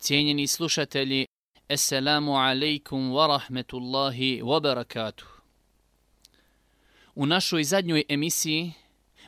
Cijenjeni 0.00 0.46
slušatelji, 0.46 1.26
Assalamu 1.68 2.36
alaikum 2.36 3.12
wa 3.12 3.26
rahmetullahi 3.26 4.42
wa 4.42 4.60
barakatuh. 4.60 5.26
U 7.14 7.26
našoj 7.26 7.64
zadnjoj 7.64 8.04
emisiji 8.08 8.72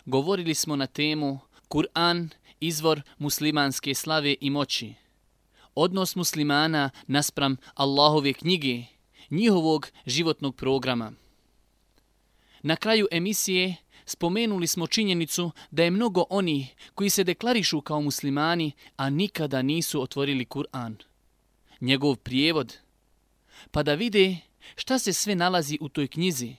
govorili 0.04 0.54
smo 0.54 0.76
na 0.76 0.86
temu 0.86 1.38
Kur'an, 1.68 2.28
izvor 2.60 3.02
muslimanske 3.18 3.94
slave 3.94 4.36
i 4.40 4.50
moći. 4.50 4.94
Odnos 5.74 6.16
muslimana 6.16 6.90
naspram 7.06 7.56
Allahove 7.74 8.32
knjige, 8.32 8.84
njihovog 9.30 9.90
životnog 10.06 10.56
programa. 10.56 11.12
Na 12.62 12.76
kraju 12.76 13.08
emisije 13.10 13.76
spomenuli 14.10 14.66
smo 14.66 14.86
činjenicu 14.86 15.50
da 15.70 15.82
je 15.82 15.90
mnogo 15.90 16.24
oni 16.30 16.68
koji 16.94 17.10
se 17.10 17.24
deklarišu 17.24 17.80
kao 17.80 18.00
muslimani, 18.00 18.72
a 18.96 19.10
nikada 19.10 19.62
nisu 19.62 20.02
otvorili 20.02 20.44
Kur'an. 20.44 20.94
Njegov 21.80 22.16
prijevod. 22.16 22.76
Pa 23.70 23.82
da 23.82 23.94
vide 23.94 24.36
šta 24.76 24.98
se 24.98 25.12
sve 25.12 25.34
nalazi 25.34 25.78
u 25.80 25.88
toj 25.88 26.08
knjizi. 26.08 26.54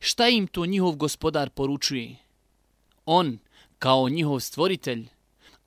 Šta 0.00 0.28
im 0.28 0.46
to 0.46 0.66
njihov 0.66 0.96
gospodar 0.96 1.50
poručuje. 1.50 2.16
On, 3.06 3.38
kao 3.78 4.08
njihov 4.08 4.40
stvoritelj, 4.40 5.08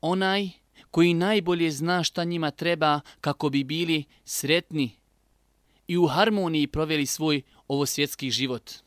onaj 0.00 0.48
koji 0.90 1.14
najbolje 1.14 1.70
zna 1.70 2.04
šta 2.04 2.24
njima 2.24 2.50
treba 2.50 3.00
kako 3.20 3.48
bi 3.48 3.64
bili 3.64 4.04
sretni 4.24 4.90
i 5.88 5.96
u 5.96 6.06
harmoniji 6.06 6.66
proveli 6.66 7.06
svoj 7.06 7.42
ovosvjetski 7.68 8.30
život. 8.30 8.85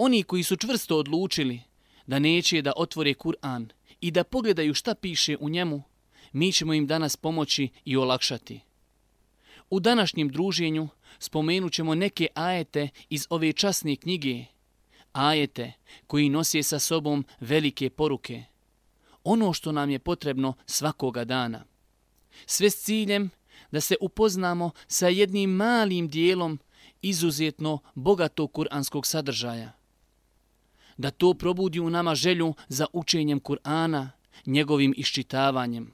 Oni 0.00 0.22
koji 0.22 0.42
su 0.42 0.56
čvrsto 0.56 0.98
odlučili 0.98 1.60
da 2.06 2.18
neće 2.18 2.62
da 2.62 2.72
otvore 2.76 3.14
Kur'an 3.14 3.68
i 4.00 4.10
da 4.10 4.24
pogledaju 4.24 4.74
šta 4.74 4.94
piše 4.94 5.36
u 5.40 5.48
njemu, 5.48 5.82
mi 6.32 6.52
ćemo 6.52 6.74
im 6.74 6.86
danas 6.86 7.16
pomoći 7.16 7.68
i 7.84 7.96
olakšati. 7.96 8.60
U 9.70 9.80
današnjem 9.80 10.28
druženju 10.28 10.88
spomenut 11.18 11.72
ćemo 11.72 11.94
neke 11.94 12.26
ajete 12.34 12.88
iz 13.10 13.26
ove 13.30 13.52
časne 13.52 13.96
knjige, 13.96 14.44
ajete 15.12 15.72
koji 16.06 16.28
nose 16.28 16.62
sa 16.62 16.78
sobom 16.78 17.24
velike 17.40 17.90
poruke, 17.90 18.44
ono 19.24 19.52
što 19.52 19.72
nam 19.72 19.90
je 19.90 19.98
potrebno 19.98 20.54
svakoga 20.66 21.24
dana. 21.24 21.64
Sve 22.46 22.70
s 22.70 22.84
ciljem 22.84 23.30
da 23.70 23.80
se 23.80 23.94
upoznamo 24.00 24.70
sa 24.86 25.08
jednim 25.08 25.50
malim 25.50 26.08
dijelom 26.08 26.58
izuzetno 27.02 27.78
bogatog 27.94 28.52
kuranskog 28.52 29.06
sadržaja 29.06 29.77
da 30.98 31.10
to 31.10 31.34
probudi 31.34 31.80
u 31.80 31.90
nama 31.90 32.14
želju 32.14 32.54
za 32.68 32.86
učenjem 32.92 33.40
Kur'ana, 33.40 34.08
njegovim 34.46 34.94
iščitavanjem. 34.96 35.92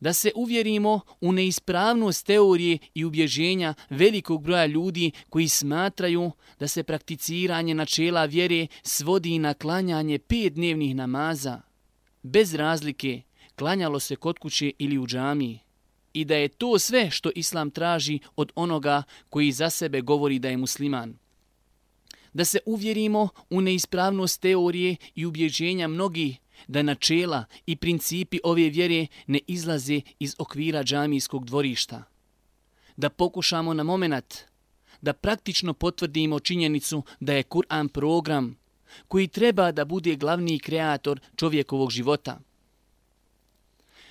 Da 0.00 0.12
se 0.12 0.32
uvjerimo 0.34 1.00
u 1.20 1.32
neispravnost 1.32 2.26
teorije 2.26 2.78
i 2.94 3.04
ubježenja 3.04 3.74
velikog 3.90 4.42
broja 4.42 4.66
ljudi 4.66 5.10
koji 5.28 5.48
smatraju 5.48 6.30
da 6.58 6.68
se 6.68 6.82
prakticiranje 6.82 7.74
načela 7.74 8.24
vjere 8.24 8.66
svodi 8.82 9.38
na 9.38 9.54
klanjanje 9.54 10.18
pet 10.18 10.52
dnevnih 10.52 10.96
namaza, 10.96 11.60
bez 12.22 12.54
razlike 12.54 13.22
klanjalo 13.56 14.00
se 14.00 14.16
kod 14.16 14.38
kuće 14.38 14.72
ili 14.78 14.98
u 14.98 15.06
džamiji 15.06 15.58
i 16.12 16.24
da 16.24 16.36
je 16.36 16.48
to 16.48 16.78
sve 16.78 17.10
što 17.10 17.30
Islam 17.34 17.70
traži 17.70 18.18
od 18.36 18.52
onoga 18.54 19.02
koji 19.28 19.52
za 19.52 19.70
sebe 19.70 20.00
govori 20.00 20.38
da 20.38 20.48
je 20.48 20.56
musliman 20.56 21.18
da 22.32 22.44
se 22.44 22.58
uvjerimo 22.66 23.28
u 23.50 23.60
neispravnost 23.60 24.40
teorije 24.40 24.96
i 25.14 25.26
ubjeđenja 25.26 25.88
mnogi 25.88 26.36
da 26.68 26.82
načela 26.82 27.44
i 27.66 27.76
principi 27.76 28.38
ove 28.44 28.68
vjere 28.68 29.06
ne 29.26 29.40
izlaze 29.46 30.00
iz 30.18 30.34
okvira 30.38 30.82
džamijskog 30.82 31.44
dvorišta. 31.44 32.04
Da 32.96 33.08
pokušamo 33.08 33.74
na 33.74 33.82
moment 33.82 34.34
da 35.00 35.12
praktično 35.12 35.74
potvrdimo 35.74 36.40
činjenicu 36.40 37.02
da 37.20 37.32
je 37.32 37.42
Kur'an 37.42 37.88
program 37.88 38.58
koji 39.08 39.28
treba 39.28 39.72
da 39.72 39.84
bude 39.84 40.16
glavni 40.16 40.58
kreator 40.58 41.20
čovjekovog 41.36 41.90
života. 41.90 42.40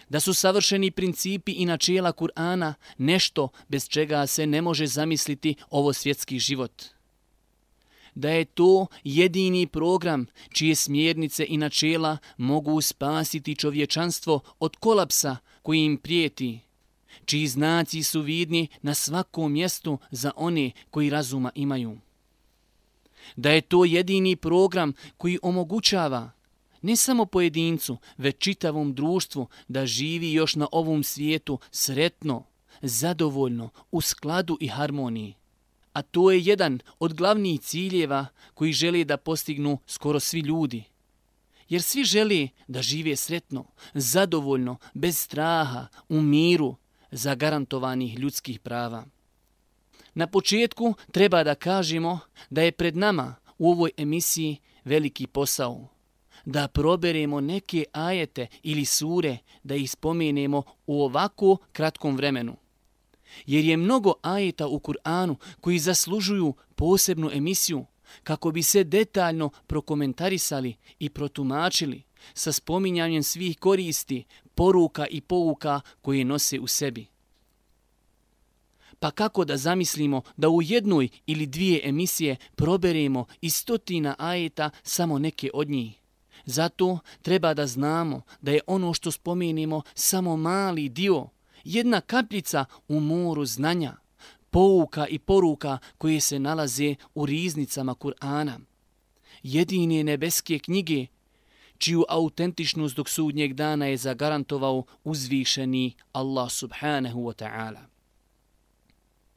Da 0.10 0.20
su 0.20 0.34
savršeni 0.34 0.92
principi 0.92 1.52
i 1.52 1.66
načela 1.66 2.14
Kur'ana 2.14 2.74
nešto 2.98 3.50
bez 3.68 3.88
čega 3.88 4.28
se 4.28 4.48
ne 4.48 4.62
može 4.62 4.88
zamisliti 4.88 5.56
ovo 5.70 5.94
svjetski 5.94 6.40
život 6.40 6.99
da 8.16 8.30
je 8.30 8.46
to 8.46 8.88
jedini 9.04 9.68
program 9.68 10.26
čije 10.54 10.76
smjernice 10.76 11.46
i 11.50 11.58
načela 11.58 12.18
mogu 12.38 12.82
spasiti 12.82 13.56
čovječanstvo 13.56 14.40
od 14.60 14.76
kolapsa 14.76 15.38
koji 15.62 15.80
im 15.80 15.98
prijeti, 15.98 16.60
čiji 17.26 17.48
znaci 17.48 18.04
su 18.04 18.22
vidni 18.22 18.68
na 18.82 18.94
svakom 18.94 19.52
mjestu 19.52 19.98
za 20.12 20.32
one 20.36 20.72
koji 20.90 21.10
razuma 21.10 21.52
imaju. 21.56 21.98
Da 23.36 23.52
je 23.52 23.62
to 23.62 23.86
jedini 23.86 24.36
program 24.36 24.94
koji 25.18 25.40
omogućava 25.42 26.32
ne 26.82 26.96
samo 26.96 27.26
pojedincu, 27.26 27.98
već 28.18 28.36
čitavom 28.40 28.94
društvu 28.94 29.48
da 29.68 29.86
živi 29.86 30.34
još 30.34 30.56
na 30.56 30.68
ovom 30.72 31.04
svijetu 31.04 31.60
sretno, 31.72 32.44
zadovoljno, 32.82 33.70
u 33.92 34.02
skladu 34.02 34.58
i 34.60 34.68
harmoniji 34.68 35.39
a 36.00 36.02
to 36.02 36.32
je 36.32 36.40
jedan 36.42 36.80
od 37.00 37.14
glavnih 37.14 37.62
ciljeva 37.62 38.26
koji 38.54 38.74
žele 38.74 39.04
da 39.04 39.18
postignu 39.18 39.80
skoro 39.88 40.20
svi 40.20 40.40
ljudi. 40.40 40.84
Jer 41.70 41.82
svi 41.82 42.04
žele 42.04 42.48
da 42.68 42.82
žive 42.82 43.16
sretno, 43.16 43.66
zadovoljno, 43.94 44.78
bez 44.94 45.18
straha, 45.18 45.88
u 46.10 46.22
miru, 46.22 46.76
zagarantovanih 47.12 48.20
ljudskih 48.20 48.60
prava. 48.60 49.06
Na 50.14 50.28
početku 50.28 50.94
treba 51.12 51.44
da 51.44 51.56
kažemo 51.56 52.20
da 52.50 52.62
je 52.62 52.72
pred 52.72 52.98
nama 52.98 53.36
u 53.58 53.72
ovoj 53.72 53.92
emisiji 53.98 54.58
veliki 54.86 55.28
posao. 55.28 55.88
Da 56.46 56.68
proberemo 56.68 57.42
neke 57.42 57.86
ajete 57.92 58.48
ili 58.64 58.86
sure 58.86 59.38
da 59.64 59.76
ih 59.76 59.92
spomenemo 59.92 60.64
u 60.88 61.04
ovako 61.04 61.58
kratkom 61.72 62.16
vremenu 62.16 62.56
jer 63.46 63.66
je 63.66 63.78
mnogo 63.78 64.14
ajeta 64.22 64.68
u 64.68 64.80
Kur'anu 64.80 65.36
koji 65.62 65.80
zaslužuju 65.80 66.54
posebnu 66.76 67.30
emisiju 67.34 67.86
kako 68.24 68.52
bi 68.52 68.64
se 68.64 68.84
detaljno 68.84 69.50
prokomentarisali 69.68 70.76
i 71.00 71.10
protumačili 71.10 72.04
sa 72.34 72.52
spominjanjem 72.52 73.24
svih 73.24 73.58
koristi, 73.58 74.24
poruka 74.56 75.08
i 75.08 75.22
pouka 75.22 75.82
koje 76.02 76.26
nose 76.26 76.60
u 76.60 76.68
sebi. 76.68 77.06
Pa 79.00 79.12
kako 79.12 79.46
da 79.46 79.58
zamislimo 79.58 80.22
da 80.38 80.50
u 80.50 80.62
jednoj 80.62 81.10
ili 81.26 81.46
dvije 81.46 81.82
emisije 81.84 82.36
proberemo 82.56 83.26
i 83.42 83.50
stotina 83.50 84.16
ajeta 84.18 84.70
samo 84.84 85.20
neke 85.20 85.50
od 85.54 85.70
njih? 85.70 86.00
Zato 86.46 87.00
treba 87.22 87.54
da 87.54 87.68
znamo 87.68 88.22
da 88.42 88.52
je 88.52 88.62
ono 88.68 88.94
što 88.94 89.12
spomenimo 89.12 89.82
samo 89.94 90.38
mali 90.38 90.90
dio 90.90 91.30
jedna 91.64 92.02
kapljica 92.02 92.66
u 92.88 93.00
moru 93.00 93.46
znanja, 93.46 93.98
pouka 94.50 95.08
i 95.08 95.20
poruka 95.20 95.78
koje 95.98 96.20
se 96.20 96.40
nalaze 96.40 96.96
u 97.16 97.26
riznicama 97.26 97.96
Kur'ana. 97.96 98.60
Jedine 99.44 100.04
nebeske 100.04 100.60
knjige, 100.60 101.06
čiju 101.78 102.06
autentičnost 102.10 102.96
dok 102.96 103.10
sudnjeg 103.10 103.54
dana 103.54 103.86
je 103.86 103.98
zagarantovao 103.98 104.84
uzvišeni 105.04 105.94
Allah 106.12 106.52
subhanahu 106.52 107.20
wa 107.20 107.44
ta'ala. 107.44 107.80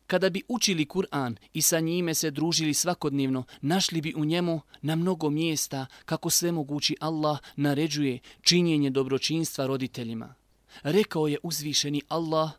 Kada 0.06 0.31
bi 0.31 0.43
učili 0.49 0.87
Kur'an 0.87 1.37
i 1.53 1.62
sa 1.62 1.81
njime 1.81 2.15
se 2.15 2.31
družili 2.31 2.75
svakodnevno, 2.75 3.44
našli 3.61 4.00
bi 4.00 4.15
u 4.16 4.25
njemu 4.25 4.61
na 4.82 4.97
mnogo 4.97 5.31
mjesta 5.31 5.87
kako 6.05 6.31
sve 6.31 6.53
mogući 6.53 6.97
Allah 7.00 7.38
naređuje 7.56 8.19
činjenje 8.43 8.91
dobročinstva 8.91 9.66
roditeljima– 9.66 10.34
Rekao 10.83 11.28
je 11.28 11.38
uzvišeni 11.43 12.02
Allah, 12.08 12.50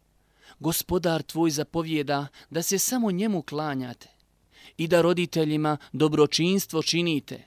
gospodar 0.60 1.22
tvoj 1.22 1.52
zapovjeda 1.52 2.28
da 2.50 2.62
se 2.62 2.80
samo 2.80 3.12
njemu 3.12 3.42
klanjate 3.42 4.08
i 4.78 4.88
da 4.88 5.02
roditeljima 5.02 5.78
dobročinstvo 5.94 6.84
činite. 6.84 7.44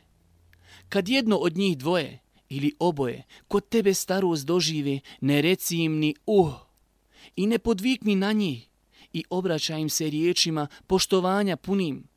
Kad 0.88 1.08
jedno 1.08 1.36
od 1.36 1.56
njih 1.56 1.78
dvoje 1.78 2.18
ili 2.48 2.72
oboje 2.78 3.22
kod 3.48 3.68
tebe 3.68 3.94
starost 3.94 4.46
dožive, 4.46 5.00
ne 5.20 5.42
reci 5.42 5.76
im 5.76 5.98
ni 5.98 6.14
uh 6.26 6.54
i 7.36 7.46
ne 7.46 7.58
podvikni 7.58 8.14
na 8.14 8.32
njih 8.32 8.68
i 9.12 9.24
obraćaj 9.30 9.80
im 9.80 9.88
se 9.88 10.10
riječima 10.10 10.66
poštovanja 10.86 11.56
punim. 11.56 12.08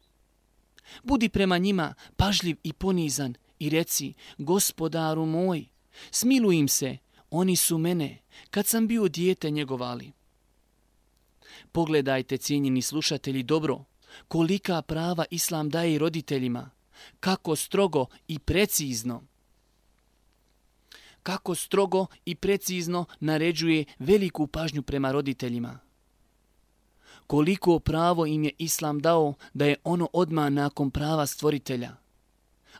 Budi 1.04 1.30
prema 1.30 1.58
njima 1.58 1.94
pažljiv 2.16 2.58
i 2.64 2.74
ponizan 2.74 3.36
i 3.60 3.70
reci, 3.70 4.14
gospodaru 4.38 5.26
moj, 5.26 5.66
smiluj 6.12 6.56
im 6.56 6.68
se, 6.68 6.98
oni 7.32 7.56
su 7.56 7.78
mene, 7.78 8.18
kad 8.50 8.68
sam 8.68 8.88
bio 8.88 9.08
dijete 9.08 9.50
njegovali. 9.50 10.12
Pogledajte, 11.72 12.38
cijenjeni 12.38 12.82
slušatelji, 12.82 13.44
dobro, 13.44 13.84
kolika 14.28 14.82
prava 14.82 15.26
Islam 15.32 15.70
daje 15.70 16.00
roditeljima, 16.00 16.70
kako 17.20 17.56
strogo 17.56 18.06
i 18.28 18.40
precizno. 18.40 19.24
kako 21.24 21.56
strogo 21.56 22.06
i 22.26 22.36
precizno 22.36 23.06
naređuje 23.20 23.86
veliku 24.00 24.48
pažnju 24.48 24.82
prema 24.82 25.12
roditeljima. 25.12 25.80
Koliko 27.28 27.80
pravo 27.80 28.26
im 28.26 28.44
je 28.44 28.52
Islam 28.58 29.00
dao 29.00 29.34
da 29.54 29.66
je 29.66 29.76
ono 29.84 30.10
odma 30.14 30.50
nakon 30.50 30.92
prava 30.92 31.26
stvoritelja. 31.26 31.96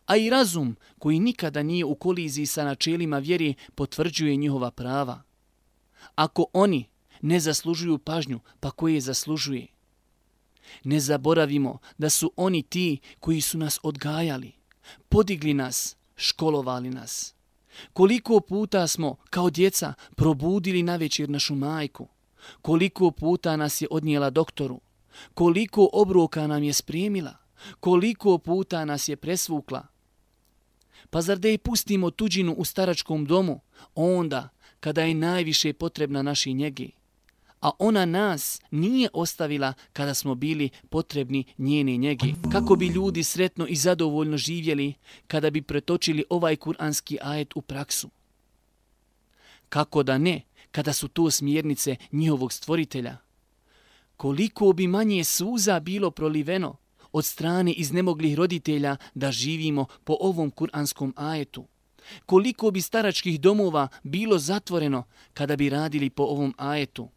A 0.10 0.18
i 0.18 0.30
razum, 0.30 0.76
koji 1.00 1.20
nikada 1.20 1.64
nije 1.64 1.86
u 1.86 1.96
koliziji 1.96 2.46
sa 2.46 2.64
načelima 2.64 3.20
vjeri, 3.20 3.54
potvrđuje 3.76 4.36
njihova 4.36 4.72
prava. 4.72 5.22
Ako 6.16 6.46
oni 6.54 6.90
ne 7.22 7.40
zaslužuju 7.40 7.98
pažnju, 7.98 8.40
pa 8.60 8.72
koje 8.72 9.02
zaslužuje? 9.02 9.68
Ne 10.84 11.00
zaboravimo 11.00 11.78
da 11.98 12.10
su 12.10 12.32
oni 12.36 12.64
ti 12.64 12.98
koji 13.20 13.42
su 13.42 13.58
nas 13.58 13.80
odgajali, 13.84 14.52
podigli 15.10 15.54
nas, 15.54 15.96
školovali 16.16 16.90
nas. 16.90 17.36
Koliko 17.94 18.40
puta 18.40 18.88
smo, 18.88 19.16
kao 19.30 19.50
djeca, 19.50 19.94
probudili 20.16 20.84
na 20.84 20.96
večer 20.96 21.30
našu 21.30 21.56
majku? 21.56 22.08
Koliko 22.62 23.12
puta 23.12 23.56
nas 23.56 23.82
je 23.82 23.88
odnijela 23.92 24.30
doktoru? 24.30 24.82
Koliko 25.34 25.90
obroka 25.94 26.48
nam 26.48 26.64
je 26.64 26.74
spremila? 26.74 27.38
Koliko 27.80 28.38
puta 28.38 28.86
nas 28.86 29.10
je 29.10 29.16
presvukla? 29.16 29.99
Pa 31.10 31.22
zar 31.22 31.40
da 31.40 31.48
je 31.48 31.58
pustimo 31.58 32.12
tuđinu 32.12 32.54
u 32.54 32.66
staračkom 32.66 33.26
domu, 33.26 33.60
onda, 33.96 34.50
kada 34.80 35.02
je 35.04 35.14
najviše 35.14 35.74
potrebna 35.74 36.22
naši 36.22 36.54
njegi? 36.54 36.92
a 37.62 37.72
ona 37.80 38.06
nas 38.06 38.62
nije 38.72 39.10
ostavila 39.14 39.74
kada 39.94 40.14
smo 40.14 40.36
bili 40.36 40.70
potrebni 40.90 41.44
njene 41.58 41.98
njege. 41.98 42.28
Kako 42.52 42.76
bi 42.76 42.88
ljudi 42.88 43.24
sretno 43.24 43.68
i 43.68 43.76
zadovoljno 43.76 44.38
živjeli 44.38 44.94
kada 45.28 45.50
bi 45.50 45.62
pretočili 45.62 46.24
ovaj 46.30 46.56
kuranski 46.56 47.18
ajet 47.22 47.56
u 47.56 47.62
praksu? 47.62 48.10
Kako 49.70 50.04
da 50.04 50.18
ne, 50.18 50.42
kada 50.72 50.94
su 50.94 51.08
to 51.08 51.32
smjernice 51.32 51.96
njihovog 52.12 52.54
stvoritelja? 52.54 53.18
Koliko 54.18 54.74
bi 54.74 54.88
manje 54.88 55.24
suza 55.24 55.80
bilo 55.80 56.12
proliveno 56.12 56.78
od 57.12 57.26
strane 57.26 57.74
iznemoglih 57.74 58.36
roditelja 58.36 58.98
da 59.14 59.32
živimo 59.32 59.86
po 60.04 60.18
ovom 60.20 60.52
kuranskom 60.52 61.14
ajetu? 61.18 61.66
Koliko 62.26 62.72
bi 62.72 62.82
staračkih 62.82 63.42
domova 63.42 63.88
bilo 64.04 64.38
zatvoreno 64.38 65.04
kada 65.34 65.56
bi 65.56 65.70
radili 65.70 66.10
po 66.10 66.24
ovom 66.24 66.54
ajetu? 66.58 67.10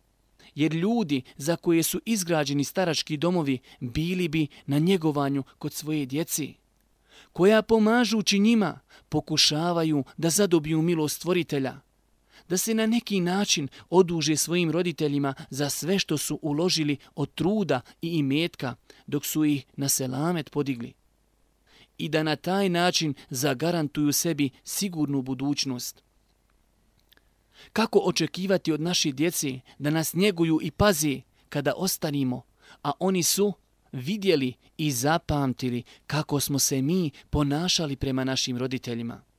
jer 0.55 0.75
ljudi 0.75 1.23
za 1.37 1.56
koje 1.56 1.83
su 1.83 2.00
izgrađeni 2.06 2.65
starački 2.65 3.17
domovi 3.17 3.59
bili 3.81 4.29
bi 4.29 4.47
na 4.67 4.79
njegovanju 4.79 5.43
kod 5.59 5.73
svoje 5.73 6.06
djeci, 6.06 6.55
koja 7.33 7.62
pomažući 7.62 8.38
njima 8.38 8.81
pokušavaju 9.09 10.05
da 10.17 10.31
zadobiju 10.31 10.83
milost 10.83 11.17
stvoritelja, 11.17 11.81
da 12.52 12.58
se 12.58 12.75
na 12.75 12.87
neki 12.87 13.20
način 13.20 13.69
oduže 13.90 14.37
svojim 14.37 14.70
roditeljima 14.70 15.34
za 15.50 15.70
sve 15.70 15.99
što 15.99 16.19
su 16.19 16.38
uložili 16.43 16.96
od 17.14 17.34
truda 17.34 17.81
i 18.02 18.08
imetka 18.08 18.75
dok 19.06 19.26
su 19.26 19.44
ih 19.44 19.64
na 19.76 19.88
selamet 19.88 20.50
podigli 20.50 20.93
i 21.99 22.08
da 22.08 22.22
na 22.22 22.37
taj 22.37 22.69
način 22.69 23.14
zagarantuju 23.31 24.12
sebi 24.12 24.50
sigurnu 24.64 25.22
budućnost. 25.22 26.02
Kako 27.72 27.99
očekivati 27.99 28.72
od 28.72 28.81
naše 28.81 29.12
djeci 29.12 29.60
da 29.78 29.90
nas 29.90 30.14
njeguju 30.14 30.58
i 30.62 30.70
pazi 30.70 31.22
kada 31.49 31.72
ostanimo, 31.76 32.43
a 32.82 32.93
oni 32.99 33.22
su 33.22 33.52
vidjeli 33.93 34.54
i 34.76 34.90
zapamtili 34.90 35.82
kako 36.06 36.40
smo 36.40 36.58
se 36.58 36.82
mi 36.82 37.10
ponašali 37.31 37.96
prema 37.96 38.25
našim 38.25 38.56
roditeljima? 38.56 39.31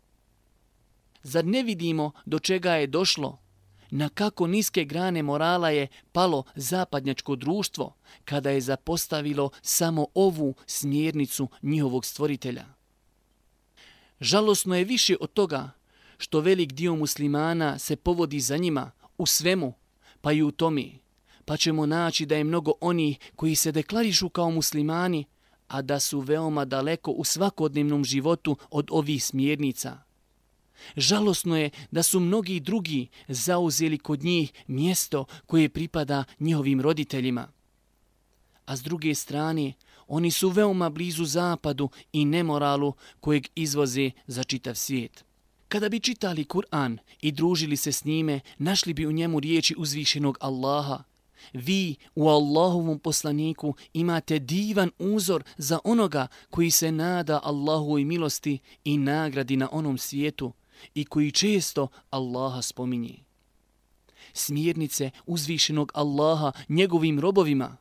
Zar 1.24 1.46
ne 1.46 1.64
vidimo 1.64 2.12
do 2.25 2.40
čega 2.40 2.72
je 2.72 2.88
došlo? 2.88 3.40
Na 3.92 4.10
kako 4.10 4.48
niske 4.48 4.84
grane 4.84 5.24
morala 5.24 5.70
je 5.70 5.88
palo 6.12 6.44
zapadnjačko 6.56 7.36
društvo 7.36 7.96
kada 8.25 8.50
je 8.50 8.62
zapostavilo 8.62 9.50
samo 9.62 10.08
ovu 10.14 10.56
smjernicu 10.66 11.48
njihovog 11.62 12.06
stvoritelja? 12.06 12.66
Žalosno 14.20 14.75
je 14.75 14.84
više 14.84 15.16
od 15.20 15.34
toga 15.34 15.72
što 16.18 16.40
velik 16.40 16.74
dio 16.74 16.96
muslimana 16.96 17.80
se 17.80 17.96
povodi 17.96 18.40
za 18.40 18.58
njima 18.58 18.92
u 19.18 19.25
svemu, 19.25 19.74
pa 20.22 20.31
i 20.31 20.44
u 20.44 20.52
tomi, 20.52 21.00
pa 21.46 21.58
ćemo 21.58 21.86
naći 21.86 22.25
da 22.25 22.36
je 22.36 22.44
mnogo 22.44 22.72
oni 22.81 23.16
koji 23.36 23.56
se 23.56 23.72
deklarišu 23.72 24.30
kao 24.30 24.52
muslimani, 24.52 25.25
a 25.68 25.81
da 25.81 26.00
su 26.00 26.20
veoma 26.20 26.66
daleko 26.66 27.12
u 27.12 27.24
svakodnevnom 27.24 28.06
životu 28.06 28.58
od 28.70 28.88
ovih 28.92 29.25
smjernica. 29.25 30.04
Žalosno 30.98 31.58
je 31.58 31.70
da 31.92 32.04
su 32.04 32.20
mnogi 32.20 32.60
drugi 32.60 33.08
zauzeli 33.28 33.98
kod 33.98 34.24
njih 34.24 34.52
mjesto 34.68 35.26
koje 35.46 35.70
pripada 35.70 36.24
njihovim 36.40 36.82
roditeljima. 36.82 37.48
A 38.66 38.76
s 38.76 38.82
druge 38.82 39.16
strane, 39.16 39.74
oni 40.08 40.32
su 40.32 40.50
veoma 40.50 40.90
blizu 40.90 41.26
zapadu 41.26 41.90
i 42.14 42.26
nemoralu 42.26 42.94
kojeg 43.20 43.48
izvoze 43.56 44.12
za 44.28 44.44
čitav 44.44 44.76
svijet. 44.76 45.26
Kada 45.68 45.90
bi 45.90 46.00
čitali 46.00 46.46
Kur'an 46.46 46.98
i 47.22 47.32
družili 47.32 47.78
se 47.78 47.92
s 47.92 48.06
njime, 48.06 48.40
našli 48.58 48.94
bi 48.94 49.06
u 49.06 49.12
njemu 49.12 49.40
riječi 49.40 49.76
uzvišenog 49.78 50.38
Allaha. 50.42 51.04
Vi 51.54 51.96
u 52.16 52.28
Allahovom 52.28 53.00
poslaniku 53.00 53.76
imate 53.94 54.40
divan 54.40 54.92
uzor 55.00 55.44
za 55.58 55.80
onoga 55.84 56.28
koji 56.50 56.72
se 56.72 56.92
nada 56.92 57.40
Allahovoj 57.44 58.04
milosti 58.04 58.60
i 58.84 58.98
nagradi 58.98 59.58
na 59.58 59.70
onom 59.72 59.98
svijetu 59.98 60.54
i 60.96 61.06
koji 61.06 61.31
često 61.31 61.88
Allaha 62.10 62.62
spominje. 62.62 63.16
Smjernice 64.34 65.12
uzvišenog 65.25 65.92
Allaha 65.96 66.52
njegovim 66.70 67.20
robovima. 67.20 67.78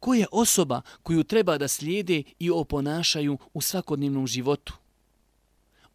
Ko 0.00 0.14
je 0.14 0.26
osoba 0.32 0.82
koju 1.02 1.24
treba 1.24 1.58
da 1.58 1.68
slijede 1.68 2.22
i 2.38 2.50
oponašaju 2.50 3.38
u 3.54 3.60
svakodnevnom 3.60 4.26
životu? 4.26 4.74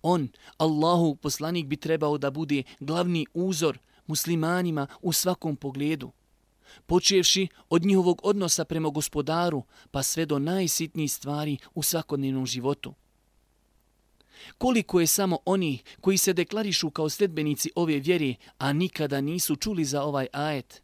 On, 0.01 0.29
Allahu 0.57 1.15
poslanik, 1.15 1.65
bi 1.65 1.77
trebao 1.77 2.17
da 2.17 2.31
bude 2.31 2.63
glavni 2.79 3.25
uzor 3.33 3.77
muslimanima 4.07 4.88
u 5.01 5.13
svakom 5.13 5.55
pogledu. 5.55 6.11
Počevši 6.85 7.47
od 7.69 7.85
njihovog 7.85 8.21
odnosa 8.23 8.65
prema 8.65 8.89
gospodaru, 8.89 9.63
pa 9.91 10.03
sve 10.03 10.25
do 10.25 10.39
najsitnijih 10.39 11.13
stvari 11.13 11.57
u 11.73 11.83
svakodnevnom 11.83 12.45
životu. 12.45 12.94
Koliko 14.57 14.99
je 14.99 15.07
samo 15.07 15.37
oni 15.45 15.79
koji 16.01 16.17
se 16.17 16.33
deklarišu 16.33 16.89
kao 16.89 17.09
sledbenici 17.09 17.71
ove 17.75 17.99
vjere, 17.99 18.35
a 18.57 18.73
nikada 18.73 19.21
nisu 19.21 19.55
čuli 19.55 19.85
za 19.85 20.03
ovaj 20.03 20.27
ajet? 20.31 20.81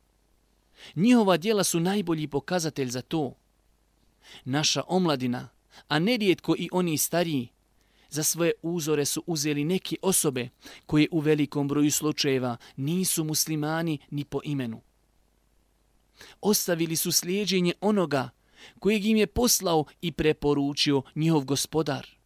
Njihova 0.95 1.37
dijela 1.37 1.63
su 1.63 1.79
najbolji 1.79 2.27
pokazatelj 2.27 2.89
za 2.89 3.01
to. 3.01 3.33
Naša 4.45 4.83
omladina, 4.87 5.49
a 5.87 5.99
nerijetko 5.99 6.55
i 6.57 6.69
oni 6.71 6.97
stariji, 6.97 7.49
za 8.09 8.23
svoje 8.23 8.51
uzore 8.61 9.05
su 9.05 9.23
uzeli 9.27 9.63
neke 9.63 9.95
osobe 10.01 10.49
koje 10.85 11.07
u 11.11 11.19
velikom 11.19 11.67
broju 11.67 11.91
slučajeva 11.91 12.57
nisu 12.77 13.23
muslimani 13.23 13.97
ni 14.11 14.25
po 14.25 14.39
imenu. 14.43 14.81
Ostavili 16.41 16.95
su 16.95 17.11
slijedženje 17.11 17.73
onoga 17.81 18.29
kojeg 18.79 19.05
im 19.05 19.17
je 19.17 19.27
poslao 19.27 19.85
i 20.01 20.11
preporučio 20.11 21.01
njihov 21.15 21.45
gospodar. 21.45 22.18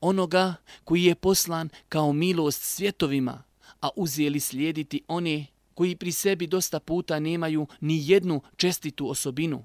Onoga 0.00 0.54
koji 0.84 1.04
je 1.04 1.14
poslan 1.14 1.68
kao 1.88 2.12
milost 2.12 2.62
svjetovima, 2.62 3.42
a 3.80 3.88
uzeli 3.96 4.40
slijediti 4.40 5.02
one 5.08 5.46
koji 5.74 5.96
pri 5.96 6.12
sebi 6.12 6.46
dosta 6.46 6.80
puta 6.80 7.20
nemaju 7.20 7.66
ni 7.80 8.10
jednu 8.10 8.40
čestitu 8.56 9.10
osobinu, 9.10 9.64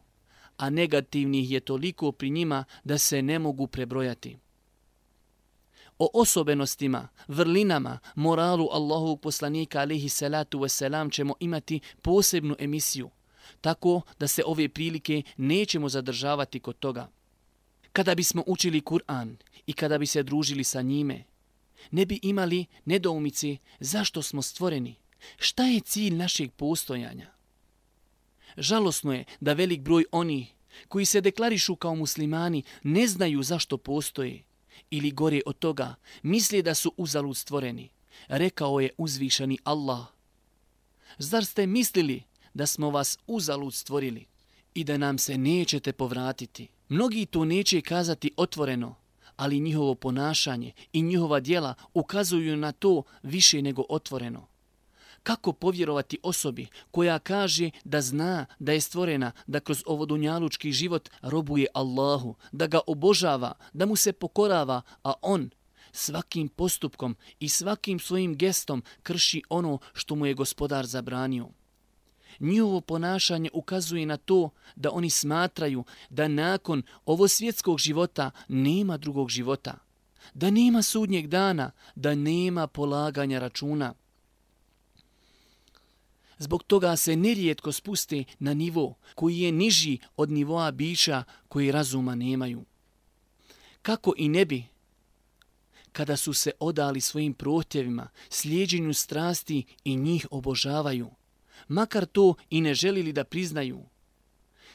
a 0.57 0.69
negativnih 0.69 1.51
je 1.51 1.59
toliko 1.59 2.11
pri 2.11 2.29
njima 2.29 2.65
da 2.83 2.97
se 2.97 3.21
ne 3.21 3.39
mogu 3.39 3.67
prebrojati. 3.67 4.37
O 5.99 6.09
osobenostima, 6.13 7.07
vrlinama, 7.27 7.99
moralu 8.15 8.67
Allahovog 8.71 9.21
poslanika 9.21 9.79
alihi 9.79 10.09
salatu 10.09 10.59
wasalam 10.59 11.13
ćemo 11.13 11.33
imati 11.39 11.79
posebnu 12.01 12.55
emisiju, 12.59 13.09
tako 13.61 14.01
da 14.19 14.27
se 14.27 14.43
ove 14.45 14.69
prilike 14.69 15.23
nećemo 15.37 15.89
zadržavati 15.89 16.59
kod 16.59 16.79
toga. 16.79 17.09
Kada 17.93 18.15
bismo 18.15 18.43
učili 18.47 18.81
Kur'an 18.81 19.35
i 19.71 19.73
kada 19.73 19.97
bi 19.97 20.05
se 20.05 20.23
družili 20.23 20.63
sa 20.63 20.81
njime, 20.81 21.23
ne 21.91 22.05
bi 22.05 22.19
imali 22.21 22.65
nedoumici 22.85 23.57
zašto 23.79 24.21
smo 24.21 24.41
stvoreni, 24.41 24.95
šta 25.37 25.63
je 25.63 25.79
cilj 25.79 26.15
našeg 26.15 26.51
postojanja. 26.51 27.31
Žalosno 28.57 29.13
je 29.13 29.25
da 29.39 29.53
velik 29.53 29.81
broj 29.81 30.05
oni 30.11 30.47
koji 30.87 31.05
se 31.05 31.21
deklarišu 31.21 31.75
kao 31.75 31.95
muslimani 31.95 32.63
ne 32.83 33.07
znaju 33.07 33.43
zašto 33.43 33.77
postoje, 33.77 34.43
ili 34.91 35.11
gore 35.11 35.41
od 35.45 35.59
toga, 35.59 35.95
misli 36.23 36.61
da 36.61 36.75
su 36.75 36.93
uzalud 36.97 37.37
stvoreni. 37.37 37.89
Rekao 38.27 38.79
je 38.79 38.89
uzvišeni 38.97 39.57
Allah. 39.63 40.05
Zar 41.17 41.45
ste 41.45 41.67
mislili 41.67 42.23
da 42.53 42.65
smo 42.65 42.89
vas 42.89 43.19
uzalud 43.27 43.73
stvorili 43.73 44.25
i 44.73 44.83
da 44.83 44.97
nam 44.97 45.17
se 45.17 45.37
nećete 45.37 45.93
povratiti? 45.93 46.67
Mnogi 46.89 47.25
to 47.25 47.45
neće 47.45 47.81
kazati 47.81 48.31
otvoreno, 48.37 49.00
ali 49.41 49.59
njihovo 49.59 49.95
ponašanje 49.95 50.71
i 50.93 51.01
njihova 51.01 51.39
dijela 51.39 51.73
ukazuju 51.93 52.57
na 52.57 52.71
to 52.71 53.03
više 53.23 53.61
nego 53.61 53.83
otvoreno. 53.89 54.47
Kako 55.23 55.53
povjerovati 55.53 56.19
osobi 56.23 56.67
koja 56.91 57.19
kaže 57.19 57.69
da 57.83 58.01
zna 58.01 58.45
da 58.59 58.71
je 58.71 58.81
stvorena, 58.81 59.31
da 59.47 59.59
kroz 59.59 59.83
ovo 59.85 60.05
dunjalučki 60.05 60.71
život 60.71 61.09
robuje 61.21 61.67
Allahu, 61.73 62.35
da 62.51 62.67
ga 62.67 62.79
obožava, 62.87 63.53
da 63.73 63.85
mu 63.85 63.95
se 63.95 64.13
pokorava, 64.13 64.81
a 65.03 65.13
on 65.21 65.49
svakim 65.91 66.47
postupkom 66.47 67.15
i 67.39 67.49
svakim 67.49 67.99
svojim 67.99 68.37
gestom 68.37 68.83
krši 69.03 69.41
ono 69.49 69.79
što 69.93 70.15
mu 70.15 70.25
je 70.25 70.33
gospodar 70.33 70.85
zabranio. 70.85 71.49
Njihovo 72.41 72.81
ponašanje 72.81 73.49
ukazuje 73.53 74.05
na 74.05 74.17
to 74.17 74.49
da 74.75 74.91
oni 74.91 75.09
smatraju 75.09 75.83
da 76.09 76.27
nakon 76.27 76.83
ovo 77.05 77.27
svjetskog 77.27 77.79
života 77.79 78.31
nema 78.47 78.97
drugog 78.97 79.29
života, 79.29 79.77
da 80.33 80.49
nema 80.49 80.81
sudnjeg 80.81 81.27
dana, 81.27 81.71
da 81.95 82.15
nema 82.15 82.67
polaganja 82.67 83.39
računa. 83.39 83.93
Zbog 86.37 86.63
toga 86.63 86.95
se 86.95 87.15
nerijetko 87.15 87.71
spuste 87.71 88.23
na 88.39 88.53
nivo 88.53 88.95
koji 89.15 89.39
je 89.39 89.51
niži 89.51 89.97
od 90.17 90.31
nivoa 90.31 90.71
bića 90.71 91.23
koji 91.47 91.71
razuma 91.71 92.15
nemaju. 92.15 92.65
Kako 93.81 94.13
i 94.17 94.29
ne 94.29 94.45
bi, 94.45 94.63
kada 95.91 96.17
su 96.17 96.33
se 96.33 96.51
odali 96.59 97.01
svojim 97.01 97.33
protjevima, 97.33 98.09
slijedženju 98.29 98.93
strasti 98.93 99.63
i 99.83 99.95
njih 99.95 100.27
obožavaju, 100.31 101.09
makar 101.71 102.05
to 102.05 102.35
i 102.49 102.61
ne 102.61 102.73
želili 102.73 103.13
da 103.13 103.23
priznaju. 103.23 103.83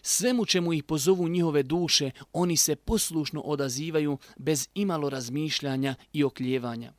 Svemu 0.02 0.46
čemu 0.46 0.72
ih 0.72 0.84
pozovu 0.84 1.28
njihove 1.28 1.62
duše, 1.62 2.10
oni 2.32 2.56
se 2.56 2.76
poslušno 2.76 3.40
odazivaju 3.40 4.18
bez 4.36 4.68
imalo 4.74 5.10
razmišljanja 5.10 5.94
i 6.12 6.24
okljevanja. 6.24 6.92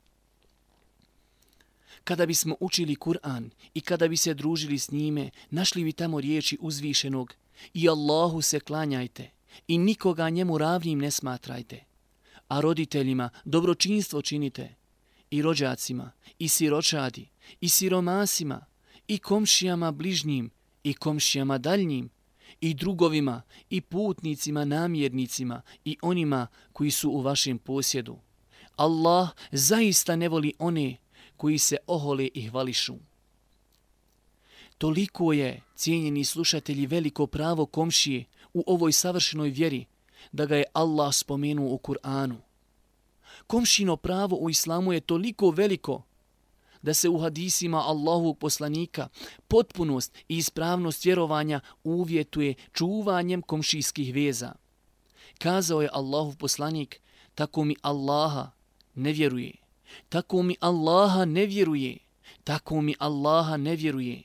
Kada 2.04 2.26
bismo 2.26 2.56
učili 2.60 2.96
Kur'an 2.96 3.50
i 3.74 3.82
kada 3.82 4.08
bi 4.08 4.18
se 4.18 4.34
družili 4.34 4.80
s 4.80 4.92
njime, 4.92 5.30
našli 5.50 5.84
bi 5.84 5.92
tamo 5.94 6.22
riječi 6.22 6.58
uzvišenog 6.62 7.34
i 7.74 7.90
Allahu 7.90 8.42
se 8.42 8.60
klanjajte 8.60 9.30
i 9.68 9.78
nikoga 9.78 10.30
njemu 10.30 10.58
ravnim 10.58 11.00
ne 11.00 11.12
smatrajte. 11.12 11.84
A 12.48 12.62
roditeljima 12.62 13.30
dobročinstvo 13.46 14.22
činite 14.22 14.76
i 15.32 15.42
rođacima 15.42 16.12
i 16.40 16.48
siročadi 16.48 17.30
i 17.62 17.70
siromasima 17.70 18.66
i 19.08 19.18
komšijama 19.18 19.92
bližnjim 19.92 20.52
i 20.84 20.94
komšijama 20.94 21.58
daljnjim 21.58 22.10
i 22.62 22.74
drugovima 22.74 23.42
i 23.70 23.82
putnicima 23.82 24.66
namjernicima 24.66 25.62
i 25.86 25.98
onima 26.02 26.48
koji 26.74 26.92
su 26.92 27.10
u 27.10 27.22
vašem 27.22 27.58
posjedu. 27.58 28.18
Allah 28.76 29.30
zaista 29.52 30.16
ne 30.16 30.30
voli 30.30 30.54
one 30.60 30.98
koji 31.38 31.58
se 31.58 31.78
ohole 31.88 32.30
i 32.34 32.50
hvališu. 32.50 32.96
Toliko 34.78 35.34
je, 35.34 35.62
cijenjeni 35.76 36.26
slušatelji, 36.26 36.86
veliko 36.86 37.28
pravo 37.28 37.66
komšije 37.66 38.26
u 38.54 38.64
ovoj 38.68 38.92
savršenoj 38.92 39.50
vjeri, 39.50 39.86
da 40.32 40.46
ga 40.46 40.56
je 40.56 40.66
Allah 40.74 41.14
spomenuo 41.14 41.74
u 41.74 41.78
Kur'anu. 41.78 42.36
Komšino 43.48 43.96
pravo 43.98 44.36
u 44.36 44.50
islamu 44.50 44.94
je 44.94 45.02
toliko 45.02 45.50
veliko 45.52 46.04
da 46.82 46.94
se 46.94 47.10
u 47.10 47.18
hadisima 47.18 47.78
Allahovog 47.78 48.38
poslanika 48.40 49.08
potpunost 49.48 50.18
i 50.30 50.38
ispravnost 50.38 51.06
vjerovanja 51.06 51.60
uvjetuje 51.84 52.54
čuvanjem 52.74 53.42
komšijskih 53.42 54.14
veza. 54.14 54.54
Kazao 55.38 55.82
je 55.82 55.90
Allahov 55.94 56.38
poslanik, 56.38 57.02
tako 57.36 57.64
mi 57.64 57.76
Allaha 57.82 58.52
ne 58.96 59.12
vjeruje. 59.12 59.54
Tako 60.10 60.44
mi 60.44 60.56
Allaha 60.60 61.26
ne 61.26 61.46
vjeruje. 61.46 61.98
Tako 62.44 62.82
mi 62.82 62.96
Allaha 63.00 63.58
ne 63.58 63.76
vjeruje. 63.76 64.24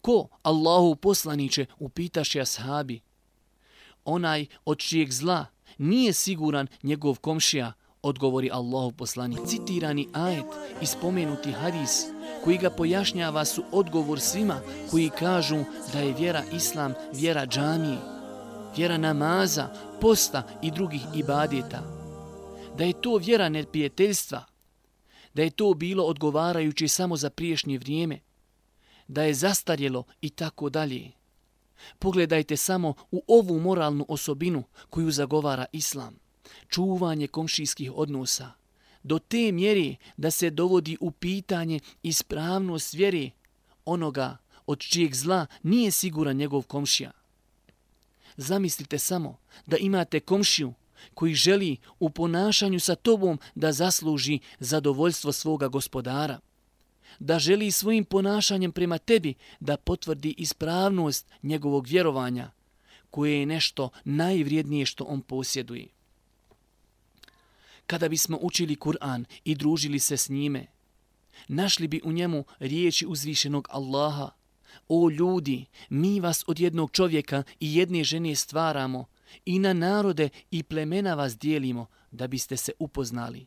Ko 0.00 0.28
Allahu 0.42 0.96
poslaniće 0.96 1.66
upitaše 1.78 2.40
ashabi? 2.40 3.00
Onaj 4.04 4.46
od 4.64 4.78
čijeg 4.78 5.12
zla 5.12 5.46
nije 5.78 6.12
siguran 6.12 6.66
njegov 6.82 7.18
komšija, 7.20 7.72
odgovori 8.08 8.50
Allahu 8.52 8.92
poslani 8.92 9.36
Citirani 9.46 10.08
ajet 10.12 10.46
i 10.82 10.86
spomenuti 10.86 11.52
hadis 11.52 12.06
koji 12.44 12.58
ga 12.58 12.70
pojašnjava 12.70 13.44
su 13.44 13.62
odgovor 13.72 14.20
svima 14.20 14.60
koji 14.90 15.10
kažu 15.10 15.64
da 15.92 15.98
je 15.98 16.14
vjera 16.14 16.42
Islam 16.52 16.94
vjera 17.12 17.46
džamije, 17.46 17.98
vjera 18.76 18.98
namaza, 18.98 19.68
posta 20.00 20.42
i 20.62 20.70
drugih 20.70 21.02
ibadeta. 21.14 21.82
Da 22.78 22.84
je 22.84 23.00
to 23.00 23.16
vjera 23.16 23.48
neprijateljstva, 23.48 24.44
da 25.34 25.42
je 25.42 25.50
to 25.50 25.74
bilo 25.74 26.04
odgovarajuće 26.04 26.88
samo 26.88 27.16
za 27.16 27.30
priješnje 27.30 27.78
vrijeme, 27.78 28.20
da 29.08 29.22
je 29.22 29.34
zastarjelo 29.34 30.04
i 30.20 30.30
tako 30.30 30.70
dalje. 30.70 31.10
Pogledajte 31.98 32.56
samo 32.56 32.94
u 33.10 33.22
ovu 33.28 33.60
moralnu 33.60 34.06
osobinu 34.08 34.62
koju 34.90 35.10
zagovara 35.10 35.64
Islam, 35.72 36.18
čuvanje 36.68 37.26
komšijskih 37.26 37.92
odnosa, 37.94 38.52
do 39.02 39.18
te 39.18 39.52
mjeri 39.52 39.96
da 40.16 40.30
se 40.30 40.50
dovodi 40.50 40.96
u 41.00 41.10
pitanje 41.10 41.80
ispravnost 42.02 42.94
vjeri 42.94 43.30
onoga 43.84 44.36
od 44.66 44.78
čijeg 44.78 45.14
zla 45.14 45.46
nije 45.62 45.90
siguran 45.90 46.36
njegov 46.36 46.62
komšija. 46.62 47.10
Zamislite 48.36 48.98
samo 48.98 49.36
da 49.66 49.76
imate 49.76 50.20
komšiju 50.20 50.74
koji 51.14 51.34
želi 51.34 51.76
u 51.98 52.10
ponašanju 52.10 52.80
sa 52.80 52.94
tobom 52.94 53.38
da 53.54 53.72
zasluži 53.72 54.38
zadovoljstvo 54.58 55.32
svoga 55.32 55.68
gospodara, 55.68 56.38
da 57.18 57.38
želi 57.38 57.70
svojim 57.70 58.04
ponašanjem 58.04 58.72
prema 58.72 58.98
tebi 58.98 59.34
da 59.60 59.76
potvrdi 59.76 60.34
ispravnost 60.38 61.26
njegovog 61.42 61.86
vjerovanja, 61.86 62.50
koje 63.10 63.40
je 63.40 63.46
nešto 63.46 63.90
najvrijednije 64.04 64.86
što 64.86 65.04
on 65.04 65.22
posjeduje. 65.22 65.86
Kada 67.88 68.08
bismo 68.08 68.38
učili 68.42 68.76
Kur'an 68.76 69.24
i 69.44 69.54
družili 69.54 69.98
se 69.98 70.16
s 70.16 70.28
njime, 70.28 70.66
našli 71.48 71.88
bi 71.88 72.00
u 72.04 72.12
njemu 72.12 72.44
riječi 72.58 73.06
uzvišenog 73.06 73.68
Allaha. 73.70 74.30
O 74.88 75.10
ljudi, 75.10 75.64
mi 75.88 76.20
vas 76.20 76.44
od 76.46 76.60
jednog 76.60 76.90
čovjeka 76.90 77.42
i 77.60 77.76
jedne 77.76 78.04
žene 78.04 78.34
stvaramo, 78.34 79.06
i 79.44 79.58
na 79.58 79.72
narode 79.72 80.28
i 80.50 80.62
plemena 80.62 81.14
vas 81.14 81.38
dijelimo 81.38 81.86
da 82.10 82.26
biste 82.26 82.56
se 82.56 82.72
upoznali. 82.78 83.46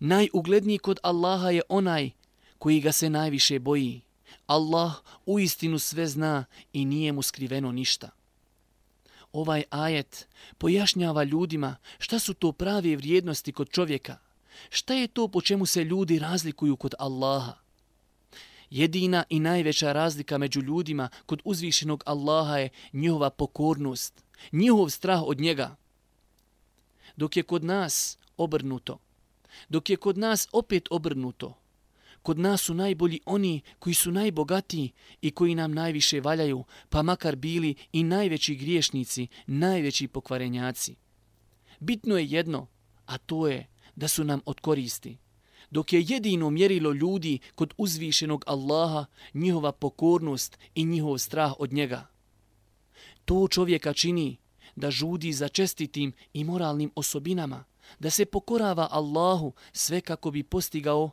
Najugledniji 0.00 0.78
kod 0.78 0.98
Allaha 1.02 1.50
je 1.50 1.62
onaj 1.68 2.10
koji 2.58 2.80
ga 2.80 2.92
se 2.92 3.10
najviše 3.10 3.58
boji. 3.58 4.00
Allah 4.46 4.92
u 5.26 5.38
istinu 5.40 5.78
sve 5.78 6.06
zna 6.06 6.44
i 6.72 6.84
nije 6.84 7.12
mu 7.12 7.22
skriveno 7.22 7.72
ništa. 7.72 8.10
Ovaj 9.32 9.62
ajet 9.70 10.28
pojašnjava 10.58 11.24
ljudima 11.24 11.76
šta 11.98 12.18
su 12.18 12.34
to 12.34 12.52
prave 12.52 12.96
vrijednosti 12.96 13.52
kod 13.52 13.70
čovjeka, 13.70 14.18
šta 14.70 14.94
je 14.94 15.08
to 15.08 15.28
po 15.28 15.40
čemu 15.40 15.66
se 15.66 15.84
ljudi 15.84 16.18
razlikuju 16.18 16.76
kod 16.76 16.94
Allaha. 16.98 17.54
Jedina 18.70 19.24
i 19.28 19.40
najveća 19.40 19.92
razlika 19.92 20.38
među 20.38 20.60
ljudima 20.60 21.08
kod 21.26 21.40
uzvišenog 21.44 22.02
Allaha 22.06 22.58
je 22.58 22.68
njihova 22.92 23.30
pokornost, 23.30 24.24
njihov 24.52 24.90
strah 24.90 25.22
od 25.22 25.40
njega. 25.40 25.76
Dok 27.16 27.36
je 27.36 27.42
kod 27.42 27.64
nas 27.64 28.18
obrnuto, 28.36 28.98
dok 29.68 29.90
je 29.90 29.96
kod 29.96 30.18
nas 30.18 30.48
opet 30.52 30.88
obrnuto, 30.90 31.56
kod 32.22 32.38
nas 32.38 32.60
su 32.60 32.74
najbolji 32.74 33.20
oni 33.26 33.60
koji 33.78 33.94
su 33.94 34.12
najbogatiji 34.12 34.90
i 35.22 35.30
koji 35.30 35.54
nam 35.54 35.72
najviše 35.72 36.20
valjaju, 36.20 36.64
pa 36.88 37.02
makar 37.02 37.36
bili 37.36 37.74
i 37.92 38.02
najveći 38.02 38.54
griješnici, 38.54 39.26
najveći 39.46 40.08
pokvarenjaci. 40.08 40.96
Bitno 41.80 42.18
je 42.18 42.26
jedno, 42.26 42.66
a 43.06 43.18
to 43.18 43.48
je 43.48 43.66
da 43.96 44.08
su 44.08 44.24
nam 44.24 44.40
od 44.46 44.60
koristi 44.60 45.18
dok 45.70 45.92
je 45.92 46.04
jedino 46.08 46.50
mjerilo 46.50 46.92
ljudi 46.92 47.38
kod 47.54 47.74
uzvišenog 47.78 48.44
Allaha 48.46 49.04
njihova 49.34 49.72
pokornost 49.72 50.58
i 50.74 50.84
njihov 50.84 51.18
strah 51.18 51.52
od 51.58 51.72
njega. 51.72 52.06
To 53.24 53.48
čovjeka 53.48 53.92
čini 53.92 54.36
da 54.76 54.90
žudi 54.90 55.32
za 55.32 55.48
čestitim 55.48 56.12
i 56.32 56.44
moralnim 56.44 56.90
osobinama, 56.94 57.64
da 57.98 58.10
se 58.10 58.24
pokorava 58.24 58.88
Allahu 58.90 59.52
sve 59.72 60.00
kako 60.00 60.30
bi 60.30 60.42
postigao 60.42 61.10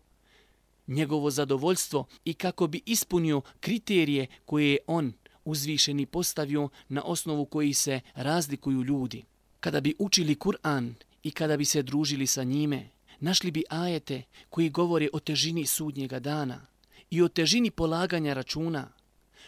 njegovo 0.88 1.32
zadovoljstvo 1.32 2.06
i 2.26 2.34
kako 2.34 2.68
bi 2.68 2.82
ispunio 2.86 3.42
kriterije 3.60 4.28
koje 4.46 4.72
je 4.72 4.78
on 4.88 5.14
uzvišeni 5.46 6.06
postavio 6.06 6.70
na 6.90 7.04
osnovu 7.04 7.46
koji 7.46 7.74
se 7.74 8.00
razlikuju 8.16 8.84
ljudi. 8.84 9.24
Kada 9.60 9.82
bi 9.82 9.96
učili 10.00 10.36
Kur'an 10.36 10.94
i 11.24 11.32
kada 11.32 11.58
bi 11.58 11.66
se 11.66 11.84
družili 11.84 12.28
sa 12.28 12.44
njime, 12.44 12.90
našli 13.20 13.52
bi 13.52 13.64
ajete 13.70 14.24
koji 14.50 14.70
govore 14.70 15.08
o 15.14 15.20
težini 15.20 15.66
sudnjega 15.66 16.20
dana 16.20 16.66
i 17.10 17.22
o 17.22 17.28
težini 17.28 17.72
polaganja 17.72 18.34
računa, 18.34 18.88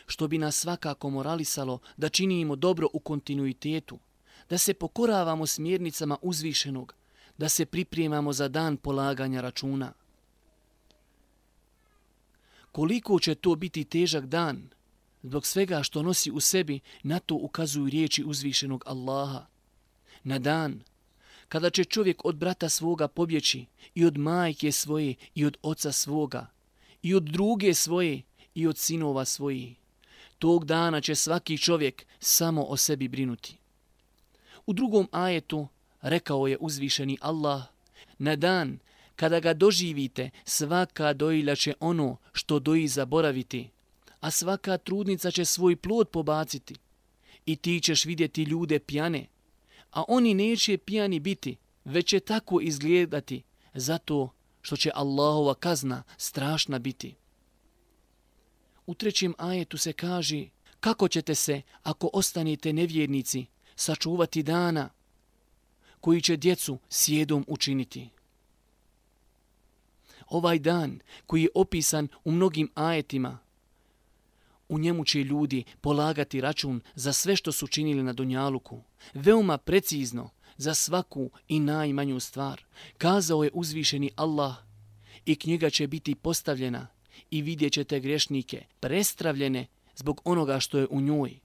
što 0.08 0.28
bi 0.28 0.38
nas 0.38 0.56
svakako 0.56 1.10
moralisalo 1.10 1.80
da 1.98 2.10
činimo 2.10 2.56
dobro 2.56 2.88
u 2.94 3.00
kontinuitetu, 3.00 4.00
da 4.50 4.58
se 4.58 4.74
pokoravamo 4.74 5.46
smjernicama 5.46 6.18
uzvišenog, 6.22 6.96
da 7.38 7.50
se 7.50 7.66
pripremamo 7.66 8.34
za 8.34 8.48
dan 8.48 8.78
polaganja 8.78 9.42
računa. 9.42 9.94
Koliko 12.72 13.20
će 13.20 13.36
to 13.36 13.56
biti 13.56 13.84
težak 13.84 14.26
dan, 14.26 14.70
zbog 15.24 15.46
svega 15.46 15.84
što 15.84 16.02
nosi 16.02 16.32
u 16.32 16.40
sebi, 16.40 16.80
na 17.04 17.20
to 17.20 17.36
ukazuju 17.36 17.90
riječi 17.90 18.24
uzvišenog 18.24 18.84
Allaha. 18.88 19.46
Na 20.24 20.40
dan 20.40 20.84
kada 21.48 21.70
će 21.70 21.84
čovjek 21.84 22.26
od 22.26 22.36
brata 22.36 22.70
svoga 22.70 23.08
pobjeći 23.08 23.66
i 23.96 24.06
od 24.06 24.18
majke 24.18 24.72
svoje 24.72 25.16
i 25.36 25.46
od 25.46 25.58
oca 25.62 25.92
svoga 25.92 26.48
i 27.02 27.16
od 27.16 27.24
druge 27.24 27.74
svoje 27.74 28.22
i 28.56 28.68
od 28.68 28.78
sinova 28.78 29.26
svoji. 29.26 29.76
Tog 30.40 30.66
dana 30.66 31.02
će 31.02 31.16
svaki 31.16 31.58
čovjek 31.58 32.06
samo 32.20 32.64
o 32.64 32.78
sebi 32.78 33.08
brinuti. 33.08 33.58
U 34.66 34.74
drugom 34.74 35.08
ajetu 35.12 35.68
rekao 36.02 36.48
je 36.48 36.58
uzvišeni 36.60 37.18
Allah, 37.22 37.64
na 38.18 38.36
dan 38.36 38.80
kada 39.20 39.40
ga 39.40 39.54
doživite, 39.54 40.30
svaka 40.46 41.14
dojilja 41.14 41.56
će 41.56 41.74
ono 41.80 42.18
što 42.34 42.60
doji 42.60 42.88
zaboraviti, 42.88 43.70
a 44.20 44.32
svaka 44.32 44.78
trudnica 44.78 45.32
će 45.32 45.46
svoj 45.46 45.76
plod 45.76 46.10
pobaciti. 46.10 46.76
I 47.46 47.56
ti 47.56 47.80
ćeš 47.84 48.06
vidjeti 48.06 48.44
ljude 48.44 48.80
pjane, 48.80 49.28
a 49.92 50.04
oni 50.08 50.34
neće 50.34 50.78
pijani 50.78 51.20
biti, 51.20 51.58
već 51.86 52.08
će 52.08 52.20
tako 52.20 52.62
izgledati, 52.62 53.44
zato 53.74 54.30
što 54.62 54.78
će 54.78 54.92
Allahova 54.96 55.54
kazna 55.54 56.04
strašna 56.18 56.80
biti. 56.80 57.16
U 58.86 58.94
trećem 58.94 59.34
ajetu 59.38 59.78
se 59.78 59.94
kaže 59.94 60.46
kako 60.80 61.08
ćete 61.08 61.36
se, 61.36 61.62
ako 61.84 62.10
ostanete 62.14 62.74
nevjernici, 62.74 63.46
sačuvati 63.76 64.44
dana 64.44 64.90
koji 66.00 66.22
će 66.22 66.38
djecu 66.38 66.80
sjedom 66.90 67.46
učiniti. 67.48 68.10
Ovaj 70.30 70.60
dan 70.60 71.00
koji 71.26 71.44
je 71.44 71.50
opisan 71.56 72.08
u 72.24 72.32
mnogim 72.32 72.70
ajetima, 72.76 73.38
u 74.70 74.80
njemu 74.80 75.06
će 75.06 75.24
ljudi 75.24 75.64
polagati 75.82 76.42
račun 76.42 76.82
za 76.96 77.14
sve 77.14 77.36
što 77.36 77.52
su 77.52 77.68
činili 77.68 78.04
na 78.04 78.14
Dunjaluku, 78.14 78.82
veoma 79.14 79.58
precizno, 79.58 80.30
za 80.58 80.74
svaku 80.74 81.30
i 81.48 81.60
najmanju 81.60 82.20
stvar. 82.20 82.64
Kazao 82.98 83.44
je 83.44 83.52
uzvišeni 83.54 84.12
Allah 84.16 84.56
i 85.26 85.36
knjiga 85.36 85.70
će 85.70 85.88
biti 85.88 86.16
postavljena 86.16 86.88
i 87.32 87.42
vidjet 87.42 87.74
ćete 87.74 88.00
grešnike 88.00 88.66
prestravljene 88.80 89.68
zbog 89.96 90.22
onoga 90.24 90.60
što 90.60 90.80
je 90.80 90.88
u 90.90 91.02
njoj. 91.02 91.40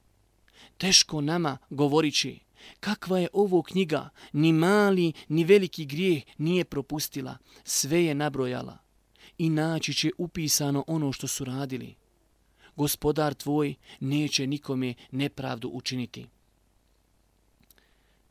Teško 0.79 1.21
nama 1.21 1.59
govorići 1.71 2.39
kakva 2.81 3.19
je 3.19 3.29
ovo 3.33 3.63
knjiga, 3.63 4.09
ni 4.33 4.53
mali 4.53 5.13
ni 5.29 5.45
veliki 5.45 5.85
grijeh 5.85 6.23
nije 6.39 6.65
propustila, 6.65 7.39
sve 7.65 8.05
je 8.05 8.15
nabrojala 8.15 8.79
i 9.39 9.51
naći 9.51 9.95
će 9.95 10.11
upisano 10.19 10.85
ono 10.87 11.13
što 11.13 11.27
su 11.27 11.45
radili. 11.45 11.95
Gospodar 12.77 13.35
tvoj 13.35 13.75
neće 14.01 14.47
nikome 14.47 14.95
nepravdu 15.11 15.69
učiniti. 15.69 16.27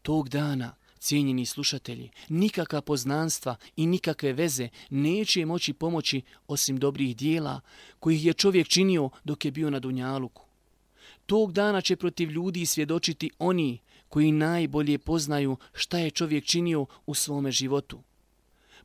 Tog 0.02 0.30
dana, 0.30 0.76
cijenjeni 1.00 1.46
slušatelji, 1.46 2.10
nikakva 2.30 2.82
poznanstva 2.82 3.56
i 3.76 3.88
nikakve 3.88 4.34
veze 4.34 4.70
neće 4.90 5.46
moći 5.46 5.74
pomoći 5.74 6.22
osim 6.48 6.78
dobrih 6.78 7.18
dijela 7.18 7.62
kojih 8.00 8.26
je 8.26 8.34
čovjek 8.34 8.68
činio 8.68 9.10
dok 9.24 9.46
je 9.46 9.52
bio 9.52 9.70
na 9.70 9.80
Dunjaluku. 9.80 10.42
Tog 11.26 11.52
dana 11.52 11.82
će 11.82 11.96
protiv 11.96 12.32
ljudi 12.32 12.66
svjedočiti 12.66 13.30
oni 13.40 13.80
koji 14.14 14.32
najbolje 14.32 14.98
poznaju 14.98 15.58
šta 15.74 15.98
je 15.98 16.12
čovjek 16.12 16.46
činio 16.46 16.86
u 17.06 17.14
svome 17.14 17.52
životu. 17.52 18.04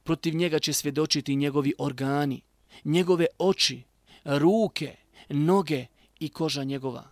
Protiv 0.03 0.35
njega 0.35 0.59
će 0.59 0.73
svjedočiti 0.73 1.37
njegovi 1.37 1.75
organi, 1.79 2.41
njegove 2.85 3.27
oči, 3.39 3.83
ruke, 4.25 4.97
noge 5.29 5.87
i 6.21 6.29
koža 6.29 6.65
njegova. 6.65 7.11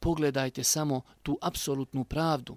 Pogledajte 0.00 0.64
samo 0.64 1.00
tu 1.22 1.38
apsolutnu 1.42 2.04
pravdu. 2.04 2.56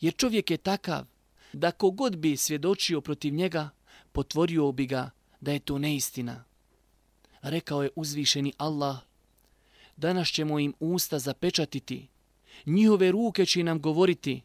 Jer 0.00 0.14
čovjek 0.16 0.50
je 0.50 0.56
takav 0.56 1.06
da 1.52 1.70
kogod 1.70 2.16
bi 2.16 2.36
svjedočio 2.36 3.00
protiv 3.00 3.34
njega, 3.34 3.70
potvorio 4.12 4.72
bi 4.72 4.86
ga 4.86 5.10
da 5.40 5.52
je 5.52 5.58
to 5.58 5.78
neistina. 5.78 6.44
Rekao 7.42 7.82
je 7.82 7.90
uzvišeni 7.96 8.52
Allah, 8.58 8.98
danas 9.96 10.28
ćemo 10.28 10.58
im 10.58 10.74
usta 10.80 11.18
zapečatiti, 11.18 12.08
njihove 12.66 13.12
ruke 13.12 13.46
će 13.46 13.62
nam 13.62 13.80
govoriti, 13.80 14.42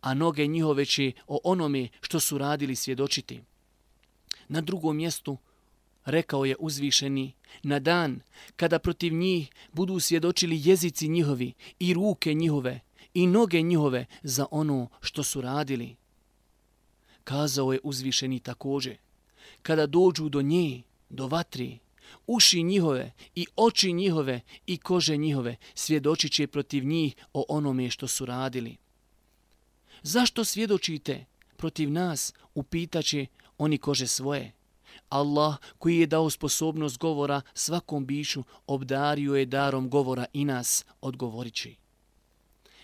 a 0.00 0.14
noge 0.14 0.46
njihove 0.46 0.84
će 0.84 1.12
o 1.26 1.40
onome 1.44 1.88
što 2.00 2.20
su 2.20 2.38
radili 2.38 2.76
svjedočiti. 2.76 3.40
Na 4.48 4.60
drugom 4.60 4.96
mjestu 4.96 5.38
rekao 6.04 6.44
je 6.44 6.56
uzvišeni, 6.58 7.32
na 7.62 7.78
dan 7.78 8.20
kada 8.56 8.78
protiv 8.78 9.12
njih 9.12 9.50
budu 9.72 10.00
svjedočili 10.00 10.60
jezici 10.64 11.08
njihovi 11.08 11.52
i 11.78 11.94
ruke 11.94 12.34
njihove, 12.34 12.80
i 13.14 13.26
noge 13.26 13.62
njihove 13.62 14.06
za 14.22 14.46
ono 14.50 14.88
što 15.00 15.22
su 15.22 15.40
radili. 15.40 15.96
Kazao 17.24 17.72
je 17.72 17.80
uzvišeni 17.82 18.40
također, 18.40 18.96
kada 19.62 19.86
dođu 19.86 20.28
do 20.28 20.42
nje, 20.42 20.82
do 21.10 21.26
vatri, 21.26 21.78
uši 22.26 22.62
njihove 22.62 23.12
i 23.34 23.46
oči 23.56 23.92
njihove 23.92 24.40
i 24.66 24.76
kože 24.76 25.16
njihove 25.16 25.56
svjedočit 25.74 26.32
će 26.32 26.46
protiv 26.46 26.84
njih 26.84 27.14
o 27.32 27.44
onome 27.48 27.90
što 27.90 28.08
su 28.08 28.26
radili. 28.26 28.76
Zašto 30.02 30.44
svjedočite 30.44 31.24
protiv 31.56 31.90
nas, 31.90 32.34
upitaće 32.54 33.26
oni 33.58 33.78
kože 33.78 34.06
svoje. 34.06 34.52
Allah 35.08 35.56
koji 35.78 35.98
je 35.98 36.06
dao 36.06 36.30
sposobnost 36.30 36.98
govora 36.98 37.40
svakom 37.54 38.06
bišu, 38.06 38.44
obdario 38.66 39.34
je 39.34 39.46
darom 39.46 39.88
govora 39.90 40.26
i 40.32 40.44
nas, 40.44 40.84
odgovorići. 41.00 41.76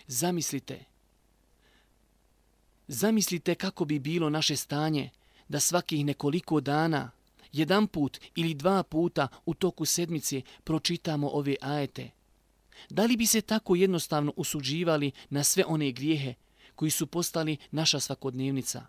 Zamislite, 0.07 0.85
zamislite 2.89 3.55
kako 3.55 3.85
bi 3.85 3.99
bilo 3.99 4.31
naše 4.31 4.57
stanje 4.57 5.11
da 5.49 5.61
svakih 5.61 6.05
nekoliko 6.05 6.61
dana, 6.61 7.11
jedan 7.59 7.87
put 7.87 8.19
ili 8.35 8.55
dva 8.55 8.83
puta 8.83 9.29
u 9.47 9.55
toku 9.55 9.85
sedmice 9.85 10.42
pročitamo 10.64 11.29
ove 11.29 11.57
ajete. 11.61 12.11
Da 12.90 13.05
li 13.05 13.16
bi 13.16 13.27
se 13.27 13.40
tako 13.40 13.75
jednostavno 13.75 14.33
usuđivali 14.37 15.11
na 15.31 15.45
sve 15.45 15.64
one 15.66 15.92
grijehe 15.92 16.35
koji 16.75 16.90
su 16.90 17.07
postali 17.07 17.57
naša 17.71 18.01
svakodnevnica? 18.01 18.87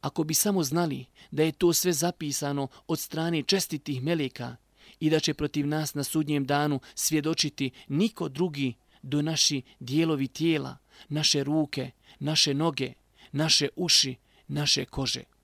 Ako 0.00 0.24
bi 0.24 0.34
samo 0.34 0.62
znali 0.62 1.04
da 1.30 1.42
je 1.42 1.52
to 1.52 1.72
sve 1.72 1.92
zapisano 1.92 2.68
od 2.86 2.98
strane 2.98 3.42
čestitih 3.42 4.02
meleka 4.02 4.56
i 5.00 5.10
da 5.10 5.20
će 5.20 5.34
protiv 5.34 5.66
nas 5.66 5.94
na 5.94 6.04
sudnjem 6.04 6.46
danu 6.46 6.80
svjedočiti 6.94 7.70
niko 7.88 8.28
drugi 8.28 8.74
do 9.02 9.22
naši 9.22 9.62
dijelovi 9.80 10.28
tijela, 10.28 10.76
naše 11.08 11.44
ruke, 11.44 11.90
naše 12.18 12.54
noge, 12.54 12.92
naše 13.32 13.68
uši, 13.76 14.16
naše 14.48 14.84
kože. 14.84 15.35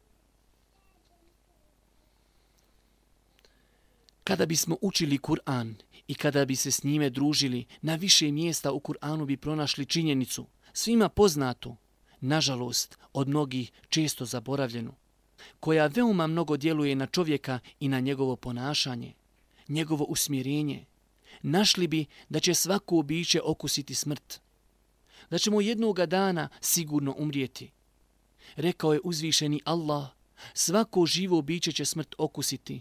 Kada 4.24 4.46
bismo 4.46 4.76
učili 4.80 5.18
Kur'an 5.18 5.74
i 6.08 6.14
kada 6.14 6.44
bi 6.44 6.56
se 6.56 6.70
s 6.70 6.84
njime 6.84 7.10
družili, 7.10 7.66
na 7.80 7.94
više 7.94 8.32
mjesta 8.32 8.72
u 8.72 8.80
Kur'anu 8.80 9.26
bi 9.26 9.36
pronašli 9.36 9.86
činjenicu, 9.86 10.46
svima 10.72 11.08
poznatu, 11.08 11.76
nažalost, 12.20 12.98
od 13.12 13.28
mnogih 13.28 13.72
često 13.88 14.24
zaboravljenu, 14.24 14.94
koja 15.60 15.86
veoma 15.86 16.26
mnogo 16.26 16.56
djeluje 16.56 16.94
na 16.94 17.06
čovjeka 17.06 17.58
i 17.80 17.88
na 17.88 18.00
njegovo 18.00 18.36
ponašanje, 18.36 19.14
njegovo 19.68 20.04
usmjerenje, 20.04 20.84
našli 21.42 21.86
bi 21.86 22.06
da 22.28 22.40
će 22.40 22.54
svako 22.54 23.02
biće 23.02 23.40
okusiti 23.44 23.94
smrt. 23.94 24.40
Da 25.30 25.38
ćemo 25.38 25.60
jednoga 25.60 26.06
dana 26.06 26.48
sigurno 26.60 27.14
umrijeti. 27.18 27.70
Rekao 28.56 28.92
je 28.92 29.00
uzvišeni 29.04 29.60
Allah, 29.64 30.08
svako 30.54 31.06
živo 31.06 31.42
biće 31.42 31.72
će 31.72 31.84
smrt 31.84 32.14
okusiti 32.18 32.80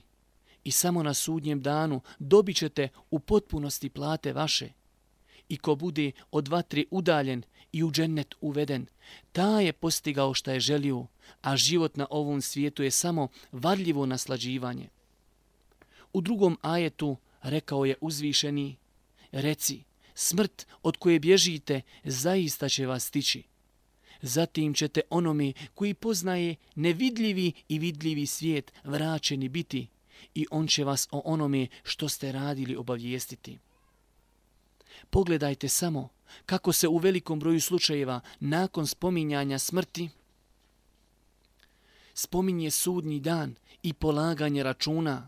i 0.63 0.71
samo 0.71 1.03
na 1.03 1.13
sudnjem 1.13 1.61
danu 1.61 2.01
dobit 2.19 2.57
ćete 2.57 2.89
u 3.11 3.19
potpunosti 3.19 3.89
plate 3.89 4.33
vaše. 4.33 4.69
I 5.49 5.57
ko 5.57 5.75
bude 5.75 6.11
od 6.31 6.47
vatre 6.47 6.83
udaljen 6.91 7.43
i 7.71 7.83
u 7.83 7.91
džennet 7.91 8.35
uveden, 8.41 8.85
ta 9.31 9.59
je 9.59 9.73
postigao 9.73 10.33
šta 10.33 10.51
je 10.51 10.59
želio, 10.59 11.05
a 11.41 11.57
život 11.57 11.97
na 11.97 12.07
ovom 12.09 12.41
svijetu 12.41 12.83
je 12.83 12.91
samo 12.91 13.27
varljivo 13.51 14.05
naslađivanje. 14.05 14.89
U 16.13 16.21
drugom 16.21 16.57
ajetu 16.61 17.17
rekao 17.41 17.85
je 17.85 17.95
uzvišeni, 18.01 18.75
reci, 19.31 19.83
smrt 20.13 20.67
od 20.83 20.97
koje 20.97 21.19
bježite 21.19 21.81
zaista 22.03 22.69
će 22.69 22.87
vas 22.87 23.05
stići. 23.05 23.43
Zatim 24.21 24.73
ćete 24.73 25.01
onome 25.09 25.53
koji 25.73 25.93
poznaje 25.93 26.55
nevidljivi 26.75 27.51
i 27.67 27.79
vidljivi 27.79 28.25
svijet 28.25 28.73
vraćeni 28.83 29.49
biti 29.49 29.87
i 30.35 30.45
on 30.51 30.67
će 30.67 30.83
vas 30.83 31.07
o 31.11 31.21
onome 31.25 31.67
što 31.83 32.09
ste 32.09 32.31
radili 32.31 32.75
obavijestiti. 32.75 33.57
Pogledajte 35.09 35.69
samo 35.69 36.09
kako 36.45 36.71
se 36.71 36.87
u 36.87 36.97
velikom 36.97 37.39
broju 37.39 37.61
slučajeva 37.61 38.21
nakon 38.39 38.87
spominjanja 38.87 39.59
smrti 39.59 40.09
spominje 42.13 42.71
sudnji 42.71 43.19
dan 43.19 43.55
i 43.83 43.93
polaganje 43.93 44.63
računa, 44.63 45.27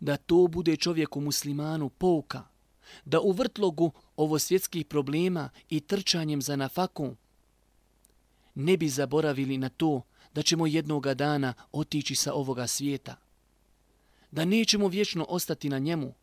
da 0.00 0.16
to 0.16 0.46
bude 0.46 0.76
čovjeku 0.76 1.20
muslimanu 1.20 1.88
pouka, 1.88 2.42
da 3.04 3.20
u 3.20 3.32
vrtlogu 3.32 3.92
ovo 4.16 4.38
svjetskih 4.38 4.86
problema 4.86 5.50
i 5.70 5.80
trčanjem 5.80 6.42
za 6.42 6.56
nafaku 6.56 7.16
ne 8.54 8.76
bi 8.76 8.88
zaboravili 8.88 9.58
na 9.58 9.68
to 9.68 10.02
da 10.34 10.42
ćemo 10.42 10.66
jednoga 10.66 11.14
dana 11.14 11.54
otići 11.72 12.14
sa 12.14 12.32
ovoga 12.32 12.66
svijeta, 12.66 13.16
da 14.36 14.44
nećemo 14.44 14.88
vječno 14.88 15.26
ostati 15.28 15.68
na 15.68 15.78
njemu 15.78 16.14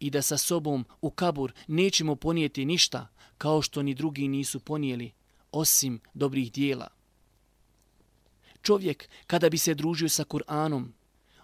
i 0.00 0.10
da 0.10 0.22
sa 0.22 0.38
sobom 0.38 0.84
u 1.00 1.10
kabur 1.10 1.52
nećemo 1.68 2.16
ponijeti 2.16 2.64
ništa 2.64 3.08
kao 3.38 3.62
što 3.62 3.82
ni 3.82 3.94
drugi 3.94 4.28
nisu 4.28 4.60
ponijeli, 4.60 5.12
osim 5.52 6.00
dobrih 6.14 6.52
dijela. 6.52 6.88
Čovjek, 8.62 9.08
kada 9.26 9.48
bi 9.48 9.58
se 9.58 9.74
družio 9.74 10.08
sa 10.08 10.24
Kur'anom, 10.24 10.86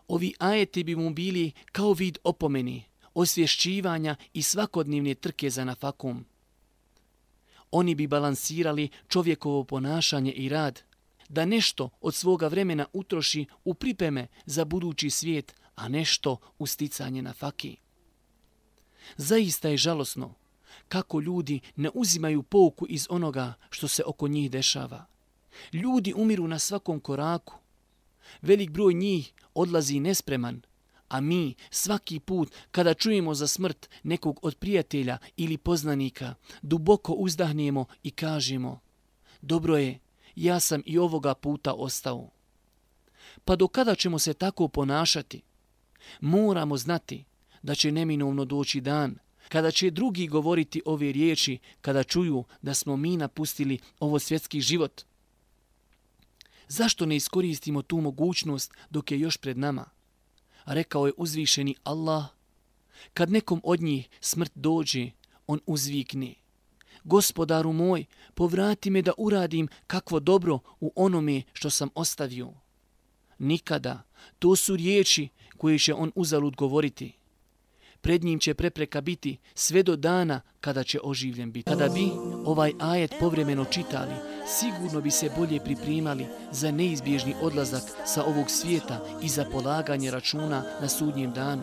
ovi 0.08 0.34
ajeti 0.38 0.84
bi 0.84 0.96
mu 0.96 1.10
bili 1.10 1.52
kao 1.72 1.92
vid 1.92 2.18
opomeni, 2.24 2.84
osvješćivanja 3.14 4.16
i 4.32 4.42
svakodnevne 4.42 5.14
trke 5.14 5.50
za 5.50 5.64
nafakom. 5.64 6.24
Oni 7.70 7.94
bi 7.94 8.06
balansirali 8.06 8.88
čovjekovo 9.08 9.64
ponašanje 9.64 10.32
i 10.32 10.48
rad, 10.48 10.82
da 11.28 11.44
nešto 11.44 11.90
od 12.00 12.14
svoga 12.14 12.48
vremena 12.48 12.86
utroši 12.92 13.46
u 13.64 13.74
pripeme 13.74 14.26
za 14.46 14.64
budući 14.64 15.10
svijet, 15.10 15.54
a 15.74 15.88
nešto 15.88 16.36
usticanje 16.58 17.22
na 17.22 17.32
faki. 17.32 17.76
Zaista 19.16 19.68
je 19.68 19.76
žalosno 19.76 20.34
kako 20.88 21.20
ljudi 21.20 21.60
ne 21.76 21.90
uzimaju 21.94 22.42
pouku 22.42 22.86
iz 22.88 23.06
onoga 23.10 23.54
što 23.70 23.88
se 23.88 24.02
oko 24.06 24.28
njih 24.28 24.50
dešava. 24.50 25.06
Ljudi 25.72 26.14
umiru 26.16 26.48
na 26.48 26.58
svakom 26.58 27.00
koraku. 27.00 27.54
Velik 28.42 28.70
broj 28.70 28.94
njih 28.94 29.32
odlazi 29.54 30.00
nespreman, 30.00 30.62
a 31.08 31.20
mi 31.20 31.54
svaki 31.70 32.20
put 32.20 32.52
kada 32.70 32.94
čujemo 32.94 33.34
za 33.34 33.46
smrt 33.46 33.88
nekog 34.02 34.40
od 34.42 34.56
prijatelja 34.56 35.18
ili 35.36 35.56
poznanika, 35.56 36.34
duboko 36.62 37.12
uzdahnemo 37.12 37.84
i 38.02 38.10
kažemo 38.10 38.80
Dobro 39.42 39.76
je, 39.76 39.98
ja 40.36 40.60
sam 40.60 40.82
i 40.86 40.98
ovoga 40.98 41.34
puta 41.34 41.72
ostao. 41.72 42.30
Pa 43.44 43.56
do 43.56 43.68
kada 43.68 43.94
ćemo 43.94 44.18
se 44.18 44.34
tako 44.34 44.68
ponašati? 44.68 45.42
Moramo 46.20 46.76
znati 46.76 47.24
da 47.62 47.74
će 47.74 47.92
neminovno 47.92 48.44
doći 48.44 48.80
dan 48.80 49.18
kada 49.48 49.70
će 49.70 49.90
drugi 49.90 50.26
govoriti 50.26 50.82
ove 50.84 51.12
riječi 51.12 51.58
kada 51.80 52.02
čuju 52.02 52.44
da 52.62 52.74
smo 52.74 52.96
mi 52.96 53.16
napustili 53.16 53.78
ovo 54.00 54.18
svjetski 54.18 54.60
život– 54.60 55.02
Zašto 56.68 57.06
ne 57.06 57.16
iskoristimo 57.16 57.82
tu 57.82 58.00
mogućnost 58.00 58.72
dok 58.90 59.10
je 59.10 59.20
još 59.20 59.36
pred 59.36 59.58
nama? 59.58 59.84
Rekao 60.64 61.06
je 61.06 61.12
uzvišeni 61.16 61.74
Allah, 61.84 62.24
kad 63.14 63.30
nekom 63.30 63.60
od 63.64 63.80
njih 63.80 64.08
smrt 64.20 64.52
dođe, 64.54 65.10
on 65.46 65.60
uzvikne. 65.66 66.34
Gospodaru 67.04 67.72
moj, 67.72 68.04
povrati 68.34 68.90
me 68.90 69.02
da 69.02 69.12
uradim 69.18 69.68
kakvo 69.86 70.20
dobro 70.20 70.58
u 70.80 70.92
onome 70.96 71.42
što 71.52 71.70
sam 71.70 71.88
ostavio. 71.94 72.52
Nikada, 73.38 74.02
to 74.38 74.56
su 74.56 74.76
riječi 74.76 75.28
koje 75.64 75.78
će 75.78 75.94
on 75.94 76.12
uzalud 76.14 76.56
govoriti 76.56 77.12
pred 78.00 78.24
njim 78.24 78.38
će 78.38 78.54
prepreka 78.54 79.00
biti 79.00 79.36
sve 79.54 79.82
do 79.82 79.96
dana 79.96 80.40
kada 80.60 80.84
će 80.84 80.98
oživljen 81.02 81.52
biti. 81.52 81.70
Kada 81.70 81.88
bi 81.88 82.10
ovaj 82.44 82.72
ajet 82.80 83.14
povremeno 83.20 83.64
čitali, 83.64 84.14
sigurno 84.46 85.00
bi 85.00 85.10
se 85.10 85.30
bolje 85.36 85.60
pripremali 85.60 86.26
za 86.52 86.70
neizbježni 86.70 87.34
odlazak 87.42 87.82
sa 88.06 88.24
ovog 88.24 88.50
svijeta 88.50 89.18
i 89.22 89.28
za 89.28 89.44
polaganje 89.52 90.10
računa 90.10 90.64
na 90.80 90.88
sudnjem 90.88 91.32
danu. 91.32 91.62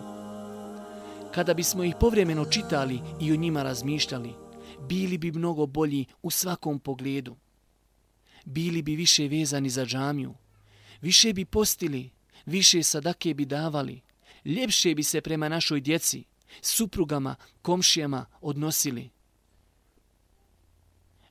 Kada 1.33 1.53
bismo 1.53 1.83
ih 1.83 1.95
povremeno 1.99 2.45
čitali 2.45 2.99
i 3.19 3.31
o 3.31 3.35
njima 3.35 3.63
razmišljali, 3.63 4.33
bili 4.89 5.17
bi 5.17 5.31
mnogo 5.31 5.65
bolji 5.65 6.05
u 6.21 6.31
svakom 6.31 6.79
pogledu. 6.79 7.35
Bili 8.45 8.81
bi 8.81 8.95
više 8.95 9.27
vezani 9.27 9.69
za 9.69 9.85
džamiju, 9.85 10.33
više 11.01 11.33
bi 11.33 11.45
postili, 11.45 12.09
više 12.45 12.83
sadake 12.83 13.33
bi 13.33 13.45
davali, 13.45 14.01
ljepše 14.45 14.95
bi 14.95 15.03
se 15.03 15.21
prema 15.21 15.49
našoj 15.49 15.81
djeci, 15.81 16.23
suprugama, 16.61 17.35
komšijama 17.61 18.25
odnosili. 18.41 19.09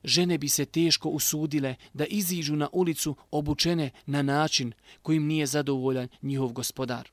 Žene 0.03 0.37
bi 0.37 0.49
se 0.49 0.65
teško 0.65 1.09
usudile 1.09 1.75
da 1.93 2.05
iziđu 2.05 2.55
na 2.55 2.69
ulicu 2.71 3.15
obučene 3.31 3.91
na 4.05 4.21
način 4.21 4.73
kojim 5.01 5.25
nije 5.25 5.45
zadovoljan 5.45 6.07
njihov 6.21 6.53
gospodar. 6.53 7.09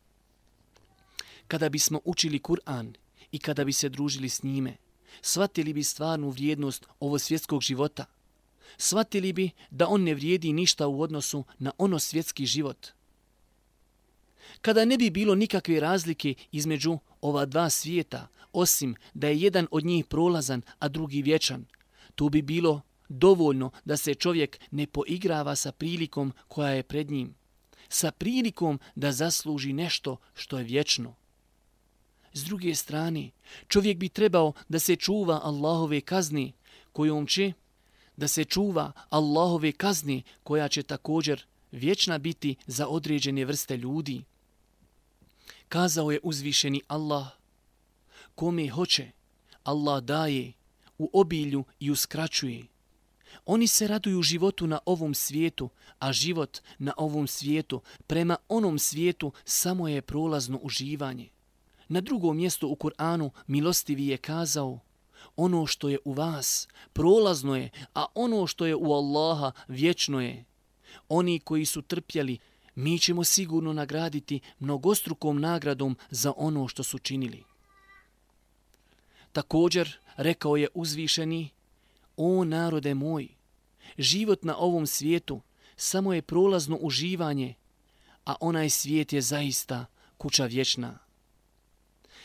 Kada 1.49 1.69
bismo 1.69 2.01
učili 2.05 2.39
Kur'an 2.39 2.95
i 3.33 3.39
kada 3.39 3.65
bi 3.65 3.73
se 3.73 3.89
družili 3.89 4.29
s 4.29 4.43
njime, 4.43 4.77
shvatili 5.23 5.73
bi 5.73 5.83
stvarnu 5.83 6.31
vrijednost 6.31 6.87
ovo 7.01 7.19
svjetskog 7.19 7.63
života. 7.63 8.05
Shvatili 8.77 9.33
bi 9.33 9.51
da 9.71 9.89
on 9.89 10.03
ne 10.03 10.15
vrijedi 10.15 10.53
ništa 10.53 10.87
u 10.87 11.03
odnosu 11.03 11.45
na 11.59 11.73
ono 11.79 11.99
svjetski 11.99 12.47
život– 12.47 12.87
kada 14.63 14.85
ne 14.85 14.97
bi 14.99 15.11
bilo 15.11 15.35
nikakve 15.35 15.81
razlike 15.81 16.35
između 16.53 16.99
ova 17.21 17.47
dva 17.47 17.71
svijeta, 17.71 18.29
osim 18.53 18.95
da 19.15 19.29
je 19.29 19.41
jedan 19.41 19.67
od 19.71 19.85
njih 19.85 20.05
prolazan, 20.05 20.63
a 20.79 20.89
drugi 20.89 21.23
vječan, 21.23 21.67
to 22.15 22.29
bi 22.29 22.43
bilo 22.43 22.81
dovoljno 23.09 23.71
da 23.85 23.97
se 23.97 24.15
čovjek 24.15 24.61
ne 24.71 24.87
poigrava 24.87 25.57
sa 25.57 25.73
prilikom 25.73 26.33
koja 26.49 26.71
je 26.71 26.83
pred 26.83 27.11
njim, 27.11 27.35
sa 27.89 28.11
prilikom 28.11 28.81
da 28.95 29.13
zasluži 29.13 29.73
nešto 29.73 30.17
što 30.35 30.59
je 30.59 30.65
vječno. 30.65 31.15
S 32.33 32.45
druge 32.45 32.75
strane, 32.75 33.31
čovjek 33.69 33.97
bi 33.97 34.09
trebao 34.09 34.53
da 34.69 34.79
se 34.79 34.97
čuva 34.97 35.41
Allahove 35.43 36.01
kazni, 36.01 36.53
kojom 36.93 37.27
će 37.27 37.53
da 38.17 38.29
se 38.29 38.45
čuva 38.45 38.93
Allahove 39.09 39.73
kazni 39.73 40.23
koja 40.43 40.69
će 40.69 40.83
također 40.83 41.45
vječna 41.73 42.19
biti 42.19 42.57
za 42.67 42.89
određene 42.89 43.45
vrste 43.45 43.77
ljudi. 43.77 44.25
Kazao 45.69 46.11
je 46.11 46.21
uzvišeni 46.23 46.83
Allah, 46.89 47.27
kome 48.35 48.69
hoće, 48.69 49.11
Allah 49.65 50.03
daje 50.03 50.53
u 50.99 51.11
obilju 51.13 51.65
i 51.81 51.91
uskraćuje. 51.91 52.67
Oni 53.47 53.67
se 53.67 53.87
raduju 53.87 54.23
životu 54.23 54.67
na 54.67 54.79
ovom 54.87 55.15
svijetu, 55.15 55.69
a 55.99 56.13
život 56.13 56.59
na 56.79 56.93
ovom 56.97 57.27
svijetu 57.27 57.81
prema 58.07 58.37
onom 58.49 58.79
svijetu 58.79 59.33
samo 59.45 59.89
je 59.89 60.03
prolazno 60.03 60.59
uživanje. 60.63 61.29
Na 61.89 62.01
drugom 62.01 62.37
mjestu 62.37 62.69
u 62.69 62.77
Kur'anu 62.77 63.31
milostivi 63.47 64.07
je 64.07 64.17
kazao, 64.17 64.79
ono 65.37 65.67
što 65.67 65.89
je 65.89 65.99
u 66.05 66.13
vas 66.13 66.69
prolazno 66.93 67.57
je, 67.57 67.71
a 67.95 68.07
ono 68.15 68.47
što 68.47 68.67
je 68.67 68.77
u 68.77 68.93
Allaha 68.93 69.53
vječno 69.69 70.21
je. 70.21 70.45
Oni 71.09 71.41
koji 71.41 71.65
su 71.65 71.83
trpjeli 71.83 72.39
mi 72.79 72.99
ćemo 72.99 73.25
sigurno 73.25 73.73
nagraditi 73.73 74.41
mnogostrukom 74.59 75.41
nagradom 75.41 75.97
za 76.11 76.33
ono 76.37 76.69
što 76.69 76.83
su 76.83 76.99
činili. 76.99 77.45
Također, 79.33 79.99
rekao 80.17 80.57
je 80.57 80.69
uzvišeni, 80.75 81.51
o 82.17 82.45
narode 82.45 82.95
moj, 82.95 83.29
život 83.99 84.45
na 84.45 84.57
ovom 84.57 84.87
svijetu 84.87 85.41
samo 85.77 86.15
je 86.15 86.23
prolazno 86.23 86.77
uživanje, 86.77 87.55
a 88.25 88.35
onaj 88.41 88.71
svijet 88.71 89.13
je 89.13 89.21
zaista 89.21 89.87
kuća 90.17 90.47
vječna. 90.47 90.99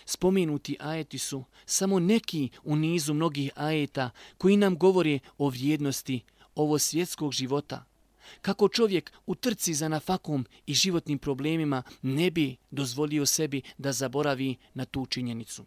Spomenuti 0.06 0.78
ajeti 0.80 1.18
su 1.18 1.44
samo 1.66 2.00
neki 2.00 2.50
u 2.64 2.76
nizu 2.76 3.14
mnogih 3.14 3.52
ajeta 3.56 4.10
koji 4.38 4.58
nam 4.58 4.78
govore 4.78 5.20
o 5.38 5.50
vrijednosti 5.50 6.22
ovo 6.56 6.80
svjetskog 6.80 7.32
života– 7.32 7.86
kako 8.42 8.70
čovjek 8.70 9.12
u 9.26 9.36
trci 9.36 9.74
za 9.74 9.88
nafakom 9.88 10.46
i 10.66 10.74
životnim 10.74 11.20
problemima 11.20 11.84
ne 12.02 12.32
bi 12.32 12.56
dozvolio 12.72 13.26
sebi 13.26 13.62
da 13.78 13.92
zaboravi 13.92 14.56
na 14.74 14.86
tu 14.86 15.06
činjenicu. 15.06 15.66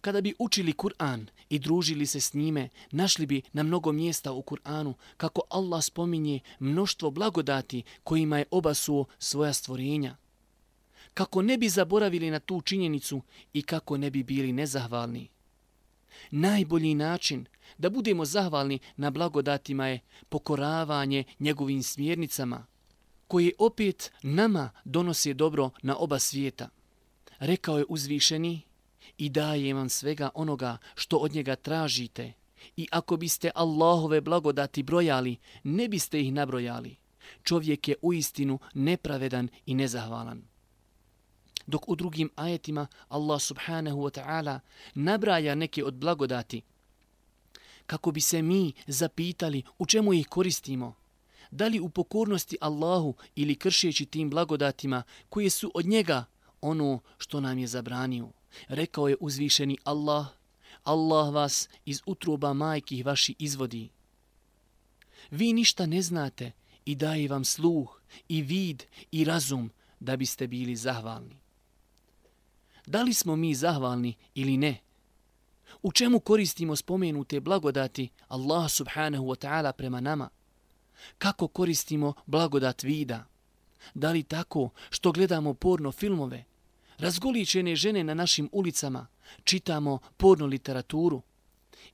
Kada 0.00 0.20
bi 0.20 0.34
učili 0.38 0.72
Kur'an 0.72 1.26
i 1.48 1.58
družili 1.58 2.06
se 2.06 2.20
s 2.20 2.34
njime, 2.34 2.68
našli 2.90 3.26
bi 3.26 3.42
na 3.52 3.62
mnogo 3.62 3.92
mjesta 3.92 4.32
u 4.32 4.42
Kur'anu 4.42 4.94
kako 5.16 5.40
Allah 5.50 5.84
spominje 5.84 6.40
mnoštvo 6.58 7.10
blagodati 7.10 7.82
kojima 8.04 8.38
je 8.38 8.44
obasuo 8.50 9.04
svoja 9.18 9.52
stvorenja. 9.52 10.16
Kako 11.14 11.42
ne 11.42 11.58
bi 11.58 11.68
zaboravili 11.68 12.30
na 12.30 12.38
tu 12.38 12.60
činjenicu 12.60 13.22
i 13.52 13.62
kako 13.62 13.96
ne 13.96 14.10
bi 14.10 14.22
bili 14.22 14.52
nezahvalni. 14.52 15.28
Najbolji 16.30 16.94
način 16.94 17.46
da 17.78 17.90
budemo 17.90 18.24
zahvalni 18.24 18.78
na 18.96 19.10
blagodatima 19.10 19.86
je 19.86 20.00
pokoravanje 20.28 21.24
njegovim 21.40 21.82
smjernicama, 21.82 22.66
koje 23.28 23.52
opet 23.58 24.12
nama 24.22 24.70
donose 24.84 25.34
dobro 25.34 25.70
na 25.82 25.96
oba 25.96 26.18
svijeta. 26.18 26.68
Rekao 27.38 27.78
je 27.78 27.84
uzvišeni, 27.88 28.62
i 29.18 29.28
daje 29.28 29.74
vam 29.74 29.88
svega 29.88 30.30
onoga 30.34 30.78
što 30.94 31.16
od 31.16 31.34
njega 31.34 31.56
tražite. 31.56 32.32
I 32.76 32.86
ako 32.90 33.16
biste 33.16 33.50
Allahove 33.54 34.20
blagodati 34.20 34.82
brojali, 34.82 35.36
ne 35.64 35.88
biste 35.88 36.20
ih 36.20 36.32
nabrojali. 36.32 36.96
Čovjek 37.42 37.88
je 37.88 37.94
u 38.02 38.12
istinu 38.12 38.58
nepravedan 38.74 39.48
i 39.66 39.74
nezahvalan. 39.74 40.42
Dok 41.66 41.88
u 41.88 41.96
drugim 41.96 42.30
ajetima 42.36 42.86
Allah 43.08 43.40
subhanahu 43.42 43.98
wa 43.98 44.20
ta'ala 44.20 44.60
nabraja 44.94 45.54
neke 45.54 45.84
od 45.84 45.94
blagodati, 45.94 46.62
kako 47.86 48.12
bi 48.12 48.20
se 48.20 48.42
mi 48.42 48.72
zapitali 48.86 49.62
u 49.78 49.86
čemu 49.86 50.14
ih 50.14 50.26
koristimo, 50.28 50.94
da 51.50 51.66
li 51.66 51.80
u 51.80 51.88
pokornosti 51.88 52.56
Allahu 52.60 53.14
ili 53.34 53.54
kršeći 53.54 54.06
tim 54.06 54.30
blagodatima 54.30 55.02
koje 55.28 55.50
su 55.50 55.70
od 55.74 55.86
njega 55.86 56.24
ono 56.60 57.00
što 57.18 57.40
nam 57.40 57.58
je 57.58 57.66
zabranio. 57.66 58.28
Rekao 58.68 59.08
je 59.08 59.16
uzvišeni 59.20 59.78
Allah, 59.84 60.26
Allah 60.84 61.34
vas 61.34 61.68
iz 61.84 62.02
utroba 62.06 62.52
majkih 62.52 63.06
vaši 63.06 63.34
izvodi. 63.38 63.88
Vi 65.30 65.52
ništa 65.52 65.86
ne 65.86 66.02
znate 66.02 66.52
i 66.84 66.94
daje 66.94 67.28
vam 67.28 67.44
sluh 67.44 68.00
i 68.28 68.42
vid 68.42 68.82
i 69.12 69.24
razum 69.24 69.70
da 70.00 70.16
biste 70.16 70.46
bili 70.46 70.76
zahvalni. 70.76 71.40
Da 72.86 73.02
li 73.02 73.14
smo 73.14 73.36
mi 73.36 73.54
zahvalni 73.54 74.14
ili 74.34 74.56
ne? 74.56 74.80
U 75.82 75.92
čemu 75.92 76.20
koristimo 76.20 76.76
spomenute 76.76 77.40
blagodati 77.40 78.08
Allah 78.28 78.70
subhanahu 78.70 79.24
wa 79.24 79.46
ta'ala 79.46 79.72
prema 79.72 80.00
nama? 80.00 80.28
Kako 81.18 81.48
koristimo 81.48 82.14
blagodat 82.26 82.82
vida? 82.82 83.24
Da 83.94 84.10
li 84.10 84.22
tako 84.22 84.70
što 84.90 85.12
gledamo 85.12 85.54
porno 85.54 85.92
filmove, 85.92 86.44
razgoličene 86.98 87.76
žene 87.76 88.04
na 88.04 88.14
našim 88.14 88.48
ulicama, 88.52 89.06
čitamo 89.44 89.98
porno 90.16 90.46
literaturu 90.46 91.22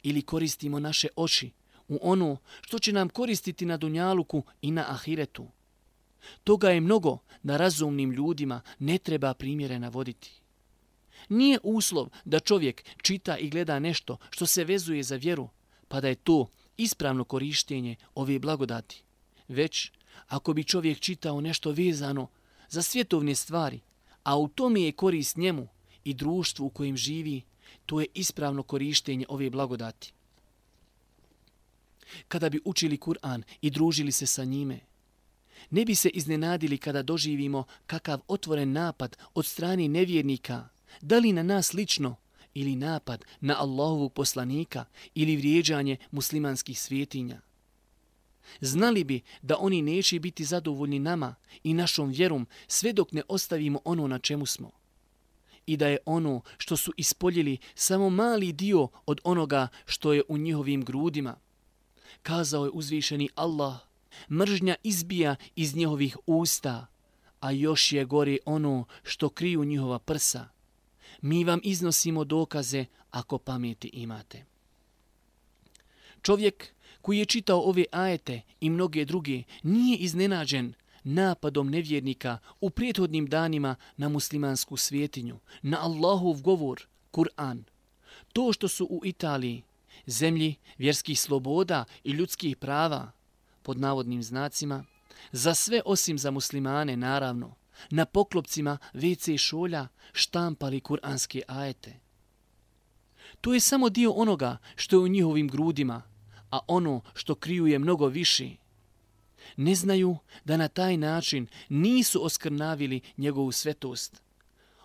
ili 0.02 0.22
koristimo 0.22 0.78
naše 0.78 1.08
oči 1.16 1.50
u 1.88 1.98
ono 2.02 2.36
što 2.60 2.78
će 2.78 2.92
nam 2.92 3.08
koristiti 3.08 3.66
na 3.66 3.76
Dunjaluku 3.76 4.42
i 4.62 4.70
na 4.70 4.84
Ahiretu? 4.88 5.46
Toga 6.44 6.70
je 6.70 6.80
mnogo 6.80 7.18
da 7.42 7.56
razumnim 7.56 8.10
ljudima 8.10 8.60
ne 8.78 8.98
treba 8.98 9.34
primjere 9.34 9.78
navoditi. 9.78 10.41
Nije 11.28 11.58
uslov 11.62 12.08
da 12.24 12.40
čovjek 12.40 12.84
čita 13.02 13.36
i 13.38 13.50
gleda 13.50 13.78
nešto 13.78 14.16
što 14.30 14.46
se 14.46 14.64
vezuje 14.64 15.02
za 15.02 15.16
vjeru, 15.16 15.48
pa 15.88 16.00
da 16.00 16.08
je 16.08 16.14
to 16.14 16.46
ispravno 16.76 17.24
korištenje 17.24 17.96
ove 18.14 18.38
blagodati. 18.38 19.02
Već, 19.48 19.90
ako 20.28 20.52
bi 20.52 20.64
čovjek 20.64 21.00
čitao 21.00 21.40
nešto 21.40 21.70
vezano 21.70 22.28
za 22.68 22.82
svjetovne 22.82 23.34
stvari, 23.34 23.80
a 24.24 24.38
u 24.38 24.48
tome 24.48 24.82
je 24.82 24.92
korist 24.92 25.36
njemu 25.36 25.68
i 26.04 26.14
društvu 26.14 26.66
u 26.66 26.70
kojem 26.70 26.96
živi, 26.96 27.42
to 27.86 28.00
je 28.00 28.06
ispravno 28.14 28.62
korištenje 28.62 29.26
ove 29.28 29.50
blagodati. 29.50 30.12
Kada 32.28 32.48
bi 32.48 32.60
učili 32.64 32.98
Kur'an 32.98 33.42
i 33.60 33.70
družili 33.70 34.12
se 34.12 34.26
sa 34.26 34.44
njime, 34.44 34.80
ne 35.70 35.84
bi 35.84 35.94
se 35.94 36.08
iznenadili 36.08 36.78
kada 36.78 37.02
doživimo 37.02 37.64
kakav 37.86 38.20
otvoren 38.28 38.72
napad 38.72 39.16
od 39.34 39.46
strani 39.46 39.88
nevjernika, 39.88 40.68
da 41.00 41.18
li 41.18 41.32
na 41.32 41.42
nas 41.42 41.72
lično 41.72 42.16
ili 42.54 42.76
napad 42.76 43.24
na 43.40 43.56
Allahovog 43.58 44.12
poslanika 44.12 44.84
ili 45.14 45.36
vrijeđanje 45.36 45.96
muslimanskih 46.10 46.80
svjetinja. 46.80 47.40
Znali 48.60 49.04
bi 49.04 49.20
da 49.42 49.56
oni 49.58 49.82
neće 49.82 50.20
biti 50.20 50.44
zadovoljni 50.44 50.98
nama 50.98 51.34
i 51.64 51.74
našom 51.74 52.10
vjerom 52.10 52.46
sve 52.66 52.92
dok 52.92 53.12
ne 53.12 53.22
ostavimo 53.28 53.80
ono 53.84 54.06
na 54.06 54.18
čemu 54.18 54.46
smo. 54.46 54.70
I 55.66 55.76
da 55.76 55.88
je 55.88 55.98
ono 56.06 56.40
što 56.58 56.76
su 56.76 56.92
ispoljili 56.96 57.58
samo 57.74 58.10
mali 58.10 58.52
dio 58.52 58.88
od 59.06 59.20
onoga 59.24 59.68
što 59.86 60.12
je 60.12 60.22
u 60.28 60.38
njihovim 60.38 60.84
grudima. 60.84 61.36
Kazao 62.22 62.64
je 62.64 62.70
uzvišeni 62.70 63.28
Allah, 63.34 63.76
mržnja 64.30 64.74
izbija 64.82 65.36
iz 65.56 65.76
njihovih 65.76 66.16
usta, 66.26 66.86
a 67.40 67.50
još 67.50 67.92
je 67.92 68.04
gori 68.04 68.38
ono 68.44 68.84
što 69.02 69.28
kriju 69.28 69.64
njihova 69.64 69.98
prsa 69.98 70.48
mi 71.22 71.44
vam 71.44 71.60
iznosimo 71.62 72.24
dokaze 72.24 72.84
ako 73.10 73.38
pameti 73.38 73.90
imate. 73.92 74.44
Čovjek 76.22 76.68
koji 77.00 77.18
je 77.18 77.24
čitao 77.24 77.60
ove 77.60 77.84
ajete 77.92 78.40
i 78.60 78.70
mnoge 78.70 79.04
druge 79.04 79.42
nije 79.62 79.96
iznenađen 79.96 80.74
napadom 81.04 81.70
nevjernika 81.70 82.38
u 82.60 82.70
prethodnim 82.70 83.26
danima 83.26 83.76
na 83.96 84.08
muslimansku 84.08 84.76
svjetinju, 84.76 85.38
na 85.62 85.78
Allahov 85.80 86.42
govor, 86.42 86.86
Kur'an. 87.12 87.62
To 88.32 88.52
što 88.52 88.68
su 88.68 88.84
u 88.84 89.00
Italiji, 89.04 89.62
zemlji 90.06 90.54
vjerskih 90.78 91.20
sloboda 91.20 91.84
i 92.04 92.10
ljudskih 92.10 92.56
prava, 92.56 93.12
pod 93.62 93.80
navodnim 93.80 94.22
znacima, 94.22 94.84
za 95.32 95.54
sve 95.54 95.82
osim 95.84 96.18
za 96.18 96.30
muslimane, 96.30 96.96
naravno, 96.96 97.54
na 97.90 98.04
poklopcima 98.04 98.78
WC 98.94 99.38
šolja 99.38 99.88
štampali 100.12 100.80
kuranske 100.80 101.42
ajete. 101.48 102.00
To 103.40 103.54
je 103.54 103.60
samo 103.60 103.88
dio 103.88 104.10
onoga 104.10 104.58
što 104.76 104.96
je 104.96 105.00
u 105.00 105.08
njihovim 105.08 105.48
grudima, 105.48 106.02
a 106.50 106.58
ono 106.66 107.00
što 107.14 107.34
kriju 107.34 107.66
je 107.66 107.78
mnogo 107.78 108.06
viši. 108.06 108.56
Ne 109.56 109.74
znaju 109.74 110.16
da 110.44 110.56
na 110.56 110.68
taj 110.68 110.96
način 110.96 111.46
nisu 111.68 112.24
oskrnavili 112.24 113.00
njegovu 113.16 113.52
svetost. 113.52 114.22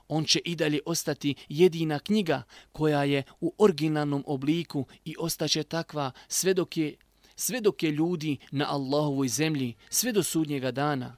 On 0.08 0.26
će 0.26 0.40
i 0.46 0.56
dalje 0.56 0.80
ostati 0.86 1.36
jedina 1.50 2.00
knjiga 2.00 2.44
koja 2.72 3.04
je 3.04 3.24
u 3.42 3.54
originalnom 3.58 4.24
obliku 4.28 4.86
i 5.06 5.16
ostaće 5.20 5.64
takva 5.64 6.12
sve 6.28 6.54
dok 6.54 6.78
je, 6.78 6.96
sve 7.36 7.62
dok 7.62 7.84
je 7.84 7.92
ljudi 7.92 8.38
na 8.52 8.66
Allahovoj 8.70 9.28
zemlji, 9.28 9.76
sve 9.90 10.12
do 10.12 10.24
sudnjega 10.24 10.72
dana 10.72 11.16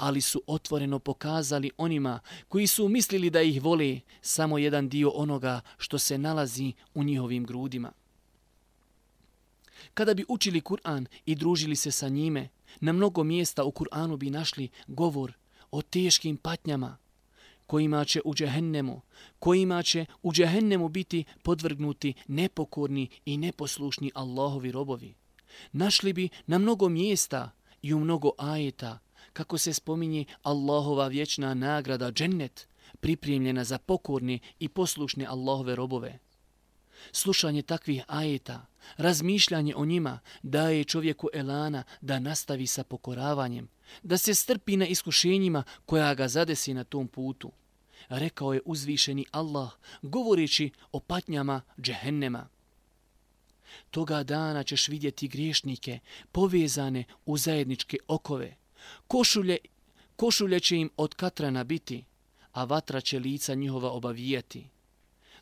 ali 0.00 0.20
su 0.20 0.42
otvoreno 0.46 0.98
pokazali 0.98 1.70
onima 1.76 2.20
koji 2.48 2.66
su 2.66 2.88
mislili 2.88 3.30
da 3.30 3.42
ih 3.42 3.62
vole 3.62 4.00
samo 4.22 4.58
jedan 4.58 4.88
dio 4.88 5.10
onoga 5.10 5.60
što 5.78 5.98
se 5.98 6.18
nalazi 6.18 6.72
u 6.94 7.04
njihovim 7.04 7.44
grudima. 7.44 7.92
Kada 9.94 10.14
bi 10.14 10.24
učili 10.28 10.60
Kur'an 10.60 11.06
i 11.26 11.34
družili 11.34 11.76
se 11.76 11.90
sa 11.90 12.08
njime, 12.08 12.48
na 12.80 12.92
mnogo 12.92 13.24
mjesta 13.24 13.64
u 13.64 13.70
Kur'anu 13.70 14.16
bi 14.16 14.30
našli 14.30 14.68
govor 14.86 15.32
o 15.70 15.82
teškim 15.82 16.36
patnjama 16.36 16.96
kojima 17.66 18.04
će 18.04 18.20
u 18.24 18.34
džehennemu, 18.34 19.00
kojima 19.38 19.82
će 19.82 20.06
u 20.22 20.32
džehennemu 20.32 20.88
biti 20.88 21.24
podvrgnuti 21.42 22.14
nepokorni 22.28 23.08
i 23.24 23.36
neposlušni 23.36 24.10
Allahovi 24.14 24.72
robovi. 24.72 25.14
Našli 25.72 26.12
bi 26.12 26.28
na 26.46 26.58
mnogo 26.58 26.88
mjesta 26.88 27.50
i 27.82 27.94
u 27.94 28.00
mnogo 28.00 28.30
ajeta 28.38 28.98
kako 29.32 29.58
se 29.58 29.72
spominje 29.72 30.24
Allahova 30.42 31.08
vječna 31.08 31.54
nagrada 31.54 32.12
džennet, 32.12 32.68
pripremljena 33.00 33.64
za 33.64 33.78
pokorne 33.78 34.38
i 34.58 34.68
poslušne 34.68 35.26
Allahove 35.26 35.74
robove. 35.74 36.18
Slušanje 37.12 37.62
takvih 37.62 38.04
ajeta, 38.06 38.66
razmišljanje 38.96 39.74
o 39.76 39.84
njima 39.84 40.18
daje 40.42 40.84
čovjeku 40.84 41.28
elana 41.32 41.82
da 42.00 42.18
nastavi 42.18 42.66
sa 42.66 42.84
pokoravanjem, 42.84 43.68
da 44.02 44.18
se 44.18 44.34
strpi 44.34 44.76
na 44.76 44.86
iskušenjima 44.86 45.62
koja 45.86 46.14
ga 46.14 46.28
zadesi 46.28 46.74
na 46.74 46.84
tom 46.84 47.08
putu. 47.08 47.52
Rekao 48.08 48.52
je 48.52 48.60
uzvišeni 48.64 49.24
Allah, 49.30 49.70
govoreći 50.02 50.70
o 50.92 51.00
patnjama 51.00 51.62
džehennema. 51.80 52.48
Toga 53.90 54.22
dana 54.22 54.62
ćeš 54.62 54.88
vidjeti 54.88 55.28
griješnike 55.28 55.98
povezane 56.32 57.04
u 57.26 57.36
zajedničke 57.36 57.96
okove, 58.08 58.56
Košulje, 59.08 59.56
košulje 60.16 60.60
će 60.60 60.76
im 60.76 60.90
od 60.96 61.14
katrana 61.14 61.64
biti, 61.64 62.04
a 62.52 62.64
vatra 62.64 63.00
će 63.00 63.18
lica 63.18 63.54
njihova 63.54 63.90
obavijeti. 63.90 64.68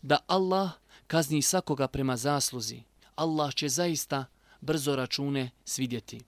Da 0.02 0.18
Allah 0.26 0.70
kazni 1.06 1.42
svakoga 1.42 1.88
prema 1.88 2.16
zasluzi, 2.16 2.82
Allah 3.14 3.54
će 3.54 3.68
zaista 3.68 4.24
brzo 4.60 4.96
račune 4.96 5.50
svidjeti. 5.64 6.20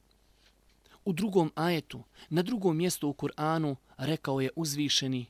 U 1.05 1.13
drugom 1.13 1.53
ajetu, 1.55 2.03
na 2.29 2.43
drugom 2.43 2.77
mjestu 2.77 3.09
u 3.09 3.13
Kur'anu, 3.13 3.77
rekao 3.97 4.41
je 4.41 4.51
uzvišeni, 4.57 5.27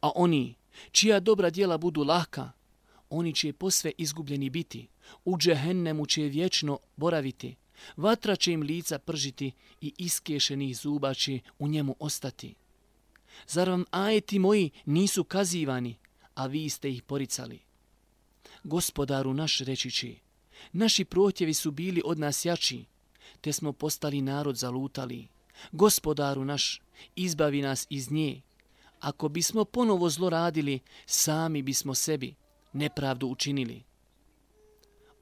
a 0.00 0.10
oni, 0.14 0.54
čija 0.92 1.20
dobra 1.20 1.50
djela 1.50 1.78
budu 1.78 2.02
lahka, 2.02 2.50
oni 3.10 3.34
će 3.34 3.52
posve 3.52 3.92
izgubljeni 3.98 4.50
biti, 4.50 4.88
u 5.24 5.38
džehennemu 5.38 6.06
će 6.06 6.22
vječno 6.22 6.78
boraviti, 6.96 7.56
Vatra 7.96 8.36
će 8.36 8.52
im 8.52 8.62
lica 8.62 8.98
pržiti 8.98 9.52
i 9.80 9.94
iskešenih 9.98 10.76
zuba 10.78 11.14
će 11.14 11.40
u 11.58 11.68
njemu 11.68 11.96
ostati. 11.98 12.54
Zar 13.46 13.70
vam 13.70 13.84
ajeti 13.90 14.38
moji 14.38 14.70
nisu 14.86 15.24
kazivani, 15.24 15.98
a 16.34 16.46
vi 16.46 16.68
ste 16.68 16.90
ih 16.90 17.02
poricali? 17.02 17.60
Gospodaru 18.64 19.34
naš 19.34 19.58
reći 19.58 19.90
će, 19.90 20.14
naši 20.72 21.04
protjevi 21.04 21.54
su 21.54 21.70
bili 21.70 22.02
od 22.04 22.18
nas 22.18 22.44
jači, 22.44 22.84
te 23.40 23.52
smo 23.52 23.72
postali 23.72 24.22
narod 24.22 24.56
zalutali. 24.56 25.28
Gospodaru 25.72 26.44
naš, 26.44 26.80
izbavi 27.16 27.62
nas 27.62 27.86
iz 27.90 28.10
nje. 28.10 28.40
Ako 29.00 29.28
bismo 29.28 29.64
ponovo 29.64 30.10
zlo 30.10 30.30
radili, 30.30 30.80
sami 31.06 31.62
bismo 31.62 31.94
sebi, 31.94 32.34
nepravdu 32.72 33.26
učinili. 33.26 33.82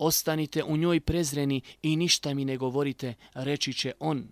Ostanite 0.03 0.65
u 0.65 0.77
njoj 0.77 1.01
prezreni 1.01 1.61
i 1.83 1.97
ništa 1.97 2.35
mi 2.35 2.45
ne 2.45 2.57
govorite, 2.57 3.15
reći 3.35 3.73
će 3.73 3.93
on. 4.01 4.29